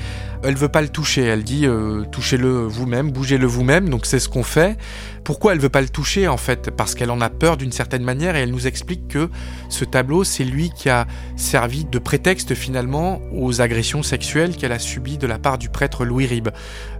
Elle 0.42 0.54
veut 0.54 0.70
pas 0.70 0.80
le 0.80 0.88
toucher, 0.88 1.24
elle 1.24 1.44
dit 1.44 1.66
touchez-le 2.10 2.66
vous-même, 2.66 3.10
bougez-le 3.10 3.46
vous-même, 3.46 3.90
donc 3.90 4.04
c'est 4.04 4.18
ce 4.18 4.28
qu'on 4.28 4.42
fait. 4.42 4.76
Pourquoi 5.24 5.54
elle 5.54 5.58
veut 5.58 5.70
pas 5.70 5.80
le 5.80 5.88
toucher 5.88 6.28
en 6.28 6.36
fait 6.36 6.70
Parce 6.70 6.94
qu'elle 6.94 7.10
en 7.10 7.22
a 7.22 7.30
peur 7.30 7.56
d'une 7.56 7.72
certaine 7.72 8.02
manière 8.02 8.36
et 8.36 8.40
elle 8.40 8.50
nous 8.50 8.66
explique 8.66 9.08
que 9.08 9.30
ce 9.70 9.86
tableau, 9.86 10.22
c'est 10.22 10.44
lui 10.44 10.70
qui 10.70 10.90
a 10.90 11.06
servi 11.36 11.86
de 11.86 11.98
prétexte 11.98 12.54
finalement 12.54 13.22
aux 13.32 13.62
agressions 13.62 14.02
sexuelles 14.02 14.54
qu'elle 14.54 14.72
a 14.72 14.78
subies 14.78 15.16
de 15.16 15.26
la 15.26 15.38
part 15.38 15.56
du 15.56 15.70
prêtre 15.70 16.04
Louis 16.04 16.26
Ribes. 16.26 16.50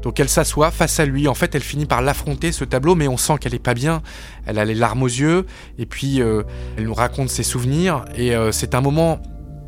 Donc 0.03 0.21
elle 0.21 0.31
s'assoit 0.31 0.71
face 0.71 0.99
à 1.01 1.05
lui, 1.05 1.29
en 1.29 1.35
fait 1.35 1.55
elle 1.55 1.63
finit 1.63 1.87
par 1.87 2.01
l'affronter 2.01 2.51
ce 2.51 2.65
tableau, 2.65 2.95
mais 2.95 3.09
on 3.09 3.19
sent 3.19 3.35
qu'elle 3.41 3.55
est 3.55 3.59
pas 3.59 3.75
bien, 3.75 4.03
elle 4.47 4.59
a 4.59 4.65
les 4.65 4.75
larmes 4.75 5.03
aux 5.03 5.07
yeux, 5.07 5.45
et 5.79 5.85
puis 5.85 6.23
euh, 6.23 6.45
elle 6.79 6.85
nous 6.85 6.95
raconte 6.95 7.29
ses 7.29 7.43
souvenirs, 7.43 8.07
et 8.17 8.35
euh, 8.35 8.53
c'est 8.53 8.75
un 8.75 8.81
moment 8.81 9.21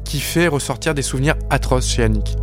qui 0.06 0.20
fait 0.20 0.48
ressortir 0.48 0.94
des 0.94 1.02
souvenirs 1.02 1.34
atroces 1.50 1.88
chez 1.88 2.04
Annick. 2.04 2.36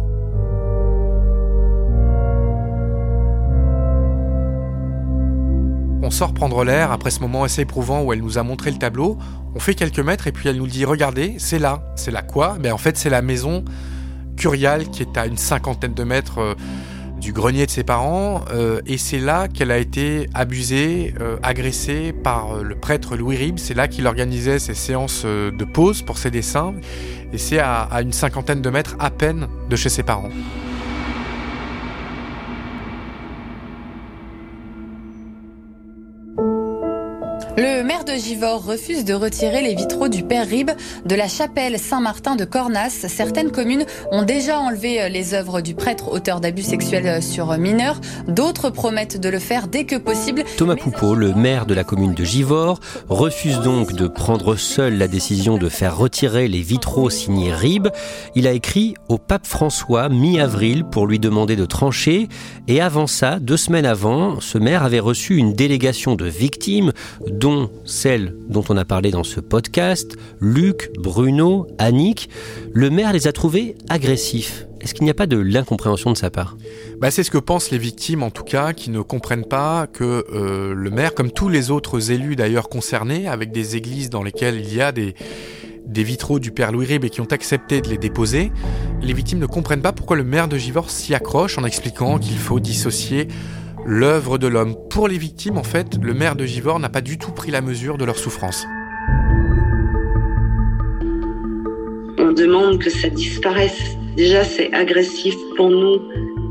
Sort 6.13 6.33
prendre 6.33 6.63
l'air 6.63 6.91
après 6.91 7.09
ce 7.09 7.19
moment 7.19 7.43
assez 7.43 7.63
éprouvant 7.63 8.03
où 8.03 8.13
elle 8.13 8.21
nous 8.21 8.37
a 8.37 8.43
montré 8.43 8.69
le 8.69 8.77
tableau. 8.77 9.17
On 9.55 9.59
fait 9.59 9.73
quelques 9.73 9.99
mètres 9.99 10.27
et 10.27 10.31
puis 10.31 10.47
elle 10.47 10.57
nous 10.57 10.67
dit 10.67 10.85
Regardez, 10.85 11.35
c'est 11.39 11.57
là. 11.57 11.81
C'est 11.95 12.11
là 12.11 12.21
quoi? 12.21 12.57
Ben, 12.59 12.71
en 12.71 12.77
fait, 12.77 12.97
c'est 12.97 13.09
la 13.09 13.23
maison 13.23 13.65
curiale 14.37 14.89
qui 14.89 15.01
est 15.01 15.17
à 15.17 15.25
une 15.25 15.37
cinquantaine 15.37 15.95
de 15.95 16.03
mètres 16.03 16.37
euh, 16.37 16.53
du 17.19 17.33
grenier 17.33 17.65
de 17.65 17.71
ses 17.71 17.83
parents. 17.83 18.45
Euh, 18.53 18.79
et 18.85 18.99
c'est 18.99 19.17
là 19.17 19.47
qu'elle 19.47 19.71
a 19.71 19.79
été 19.79 20.29
abusée, 20.35 21.15
euh, 21.19 21.37
agressée 21.41 22.13
par 22.13 22.61
le 22.61 22.75
prêtre 22.75 23.15
Louis 23.15 23.35
Ribes. 23.35 23.57
C'est 23.57 23.73
là 23.73 23.87
qu'il 23.87 24.05
organisait 24.05 24.59
ses 24.59 24.75
séances 24.75 25.25
de 25.25 25.65
pause 25.65 26.03
pour 26.03 26.19
ses 26.19 26.29
dessins. 26.29 26.75
Et 27.33 27.39
c'est 27.39 27.57
à 27.57 27.89
une 28.01 28.13
cinquantaine 28.13 28.61
de 28.61 28.69
mètres 28.69 28.95
à 28.99 29.09
peine 29.09 29.47
de 29.67 29.75
chez 29.75 29.89
ses 29.89 30.03
parents. 30.03 30.29
De 38.13 38.19
Givors 38.19 38.63
refuse 38.63 39.05
de 39.05 39.13
retirer 39.13 39.61
les 39.61 39.73
vitraux 39.73 40.07
du 40.07 40.23
Père 40.23 40.47
Ribes 40.47 40.71
de 41.05 41.15
la 41.15 41.27
chapelle 41.27 41.79
Saint-Martin 41.79 42.35
de 42.35 42.45
Cornas. 42.45 43.07
Certaines 43.07 43.49
communes 43.51 43.85
ont 44.11 44.21
déjà 44.21 44.59
enlevé 44.59 45.01
euh, 45.01 45.09
les 45.09 45.33
œuvres 45.33 45.61
du 45.61 45.73
prêtre 45.73 46.11
auteur 46.11 46.39
d'abus 46.39 46.61
sexuels 46.61 47.07
euh, 47.07 47.21
sur 47.21 47.57
mineurs. 47.57 47.99
D'autres 48.27 48.69
promettent 48.69 49.19
de 49.19 49.29
le 49.29 49.39
faire 49.39 49.67
dès 49.67 49.85
que 49.85 49.95
possible. 49.95 50.43
Thomas 50.57 50.75
Poupeau, 50.75 51.15
le 51.15 51.33
maire 51.33 51.65
de 51.65 51.73
la 51.73 51.83
commune 51.83 52.13
de 52.13 52.23
Givors, 52.23 52.79
refuse 53.09 53.59
donc 53.61 53.93
de 53.93 54.07
prendre 54.07 54.57
seul 54.57 54.97
la 54.97 55.07
décision 55.07 55.57
de 55.57 55.69
faire 55.69 55.97
retirer 55.97 56.47
les 56.47 56.61
vitraux 56.61 57.09
signés 57.09 57.53
Ribes. 57.53 57.89
Il 58.35 58.47
a 58.47 58.51
écrit 58.51 58.93
au 59.09 59.17
pape 59.17 59.47
François 59.47 60.09
mi-avril 60.09 60.83
pour 60.83 61.07
lui 61.07 61.17
demander 61.17 61.55
de 61.55 61.65
trancher. 61.65 62.27
Et 62.67 62.79
avant 62.79 63.07
ça, 63.07 63.39
deux 63.39 63.57
semaines 63.57 63.87
avant, 63.87 64.39
ce 64.39 64.59
maire 64.59 64.83
avait 64.83 64.99
reçu 64.99 65.37
une 65.37 65.53
délégation 65.53 66.15
de 66.15 66.25
victimes 66.25 66.91
dont 67.27 67.71
celles 68.03 68.35
dont 68.49 68.65
on 68.67 68.75
a 68.75 68.83
parlé 68.83 69.11
dans 69.11 69.23
ce 69.23 69.39
podcast, 69.39 70.17
Luc, 70.41 70.91
Bruno, 70.99 71.67
Annick, 71.77 72.29
le 72.73 72.89
maire 72.89 73.13
les 73.13 73.27
a 73.27 73.31
trouvés 73.31 73.77
agressifs. 73.87 74.67
Est-ce 74.81 74.93
qu'il 74.93 75.05
n'y 75.05 75.09
a 75.09 75.13
pas 75.13 75.25
de 75.25 75.37
l'incompréhension 75.37 76.11
de 76.11 76.17
sa 76.17 76.29
part? 76.29 76.57
Bah, 76.99 77.11
C'est 77.11 77.23
ce 77.23 77.31
que 77.31 77.37
pensent 77.37 77.71
les 77.71 77.77
victimes 77.77 78.21
en 78.21 78.29
tout 78.29 78.43
cas, 78.43 78.73
qui 78.73 78.89
ne 78.89 78.99
comprennent 78.99 79.45
pas 79.45 79.87
que 79.87 80.25
euh, 80.33 80.73
le 80.73 80.89
maire, 80.89 81.15
comme 81.15 81.31
tous 81.31 81.47
les 81.47 81.71
autres 81.71 82.11
élus 82.11 82.35
d'ailleurs 82.35 82.67
concernés, 82.67 83.29
avec 83.29 83.53
des 83.53 83.77
églises 83.77 84.09
dans 84.09 84.21
lesquelles 84.21 84.59
il 84.59 84.75
y 84.75 84.81
a 84.81 84.91
des, 84.91 85.15
vitraux 85.87 86.39
du 86.39 86.51
père 86.51 86.73
Louis 86.73 86.87
Rib 86.87 87.05
et 87.05 87.09
qui 87.09 87.21
ont 87.21 87.31
accepté 87.31 87.79
de 87.79 87.87
les 87.87 87.97
déposer, 87.97 88.51
les 89.01 89.13
victimes 89.13 89.39
ne 89.39 89.45
comprennent 89.45 89.81
pas 89.81 89.93
pourquoi 89.93 90.17
le 90.17 90.25
maire 90.25 90.49
de 90.49 90.57
Givors 90.57 90.89
s'y 90.89 91.13
accroche 91.13 91.57
en 91.57 91.63
expliquant 91.63 92.19
qu'il 92.19 92.37
faut 92.37 92.59
dissocier 92.59 93.29
l'œuvre 93.85 94.37
de 94.37 94.47
l'homme. 94.47 94.75
Pour 94.89 95.07
les 95.07 95.17
victimes, 95.17 95.57
en 95.57 95.63
fait, 95.63 95.97
le 96.01 96.13
maire 96.13 96.35
de 96.35 96.45
Givors 96.45 96.79
n'a 96.79 96.89
pas 96.89 97.01
du 97.01 97.17
tout 97.17 97.31
pris 97.31 97.51
la 97.51 97.61
mesure 97.61 97.97
de 97.97 98.05
leur 98.05 98.17
souffrance. 98.17 98.65
On 102.17 102.31
demande 102.31 102.79
que 102.79 102.89
ça 102.89 103.09
disparaisse. 103.09 103.81
Déjà, 104.15 104.43
c'est 104.43 104.71
agressif 104.73 105.35
pour 105.57 105.69
nous 105.69 105.99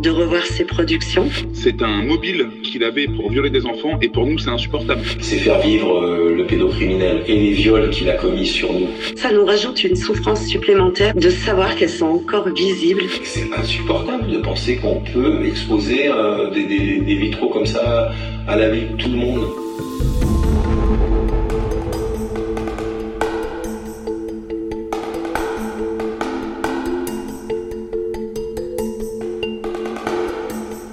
de 0.02 0.10
revoir 0.10 0.44
ses 0.44 0.64
productions. 0.64 1.28
C'est 1.52 1.80
un 1.80 2.02
mobile 2.02 2.48
qu'il 2.64 2.82
avait 2.82 3.06
pour 3.06 3.30
violer 3.30 3.50
des 3.50 3.64
enfants 3.66 3.98
et 4.02 4.08
pour 4.08 4.26
nous 4.26 4.38
c'est 4.38 4.50
insupportable. 4.50 5.00
C'est 5.20 5.36
faire 5.36 5.60
vivre 5.60 6.02
euh, 6.02 6.34
le 6.34 6.44
pédocriminel 6.44 7.22
et 7.26 7.36
les 7.36 7.52
viols 7.52 7.90
qu'il 7.90 8.10
a 8.10 8.14
commis 8.14 8.46
sur 8.46 8.72
nous. 8.72 8.88
Ça 9.16 9.32
nous 9.32 9.44
rajoute 9.44 9.84
une 9.84 9.96
souffrance 9.96 10.44
supplémentaire 10.46 11.14
de 11.14 11.30
savoir 11.30 11.76
qu'elles 11.76 11.88
sont 11.88 12.06
encore 12.06 12.48
visibles. 12.48 13.04
C'est 13.22 13.52
insupportable 13.56 14.28
de 14.28 14.38
penser 14.38 14.76
qu'on 14.76 15.00
peut 15.00 15.46
exposer 15.46 16.08
euh, 16.08 16.50
des, 16.50 16.64
des 16.64 17.14
vitraux 17.14 17.48
comme 17.48 17.66
ça 17.66 18.10
à 18.48 18.56
la 18.56 18.70
vue 18.70 18.86
de 18.86 18.96
tout 18.96 19.08
le 19.08 19.16
monde. 19.16 19.44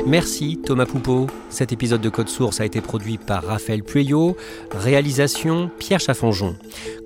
Merci 0.10 0.58
Thomas 0.58 0.88
Poupeau. 0.88 1.28
Cet 1.52 1.72
épisode 1.72 2.02
de 2.02 2.10
Code 2.10 2.30
Source 2.30 2.62
a 2.62 2.66
été 2.66 2.82
produit 2.82 3.20
par 3.20 3.44
Raphaël 3.44 3.84
Pueyo. 3.84 4.36
Réalisation 4.72 5.70
Pierre 5.78 6.00
Chaffanjon. 6.00 6.56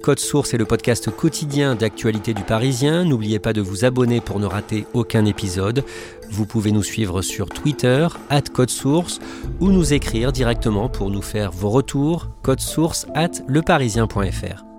Code 0.02 0.20
Source 0.20 0.54
est 0.54 0.58
le 0.58 0.64
podcast 0.64 1.12
quotidien 1.12 1.76
d'actualité 1.76 2.34
du 2.34 2.44
Parisien. 2.44 3.04
N'oubliez 3.04 3.40
pas 3.40 3.52
de 3.52 3.60
vous 3.60 3.84
abonner 3.84 4.22
pour 4.22 4.40
ne 4.40 4.46
rater 4.46 4.88
aucun 4.94 5.26
épisode. 5.26 5.84
Vous 6.32 6.46
pouvez 6.46 6.72
nous 6.72 6.82
suivre 6.82 7.22
sur 7.22 7.50
Twitter, 7.50 8.08
at 8.30 8.44
Code 8.54 8.70
Source, 8.70 9.20
ou 9.60 9.70
nous 9.70 9.94
écrire 9.94 10.32
directement 10.32 10.88
pour 10.88 11.10
nous 11.10 11.22
faire 11.22 11.52
vos 11.52 11.72
retours, 11.72 12.30
source 12.58 13.06
at 13.16 13.32
leparisien.fr. 13.50 14.73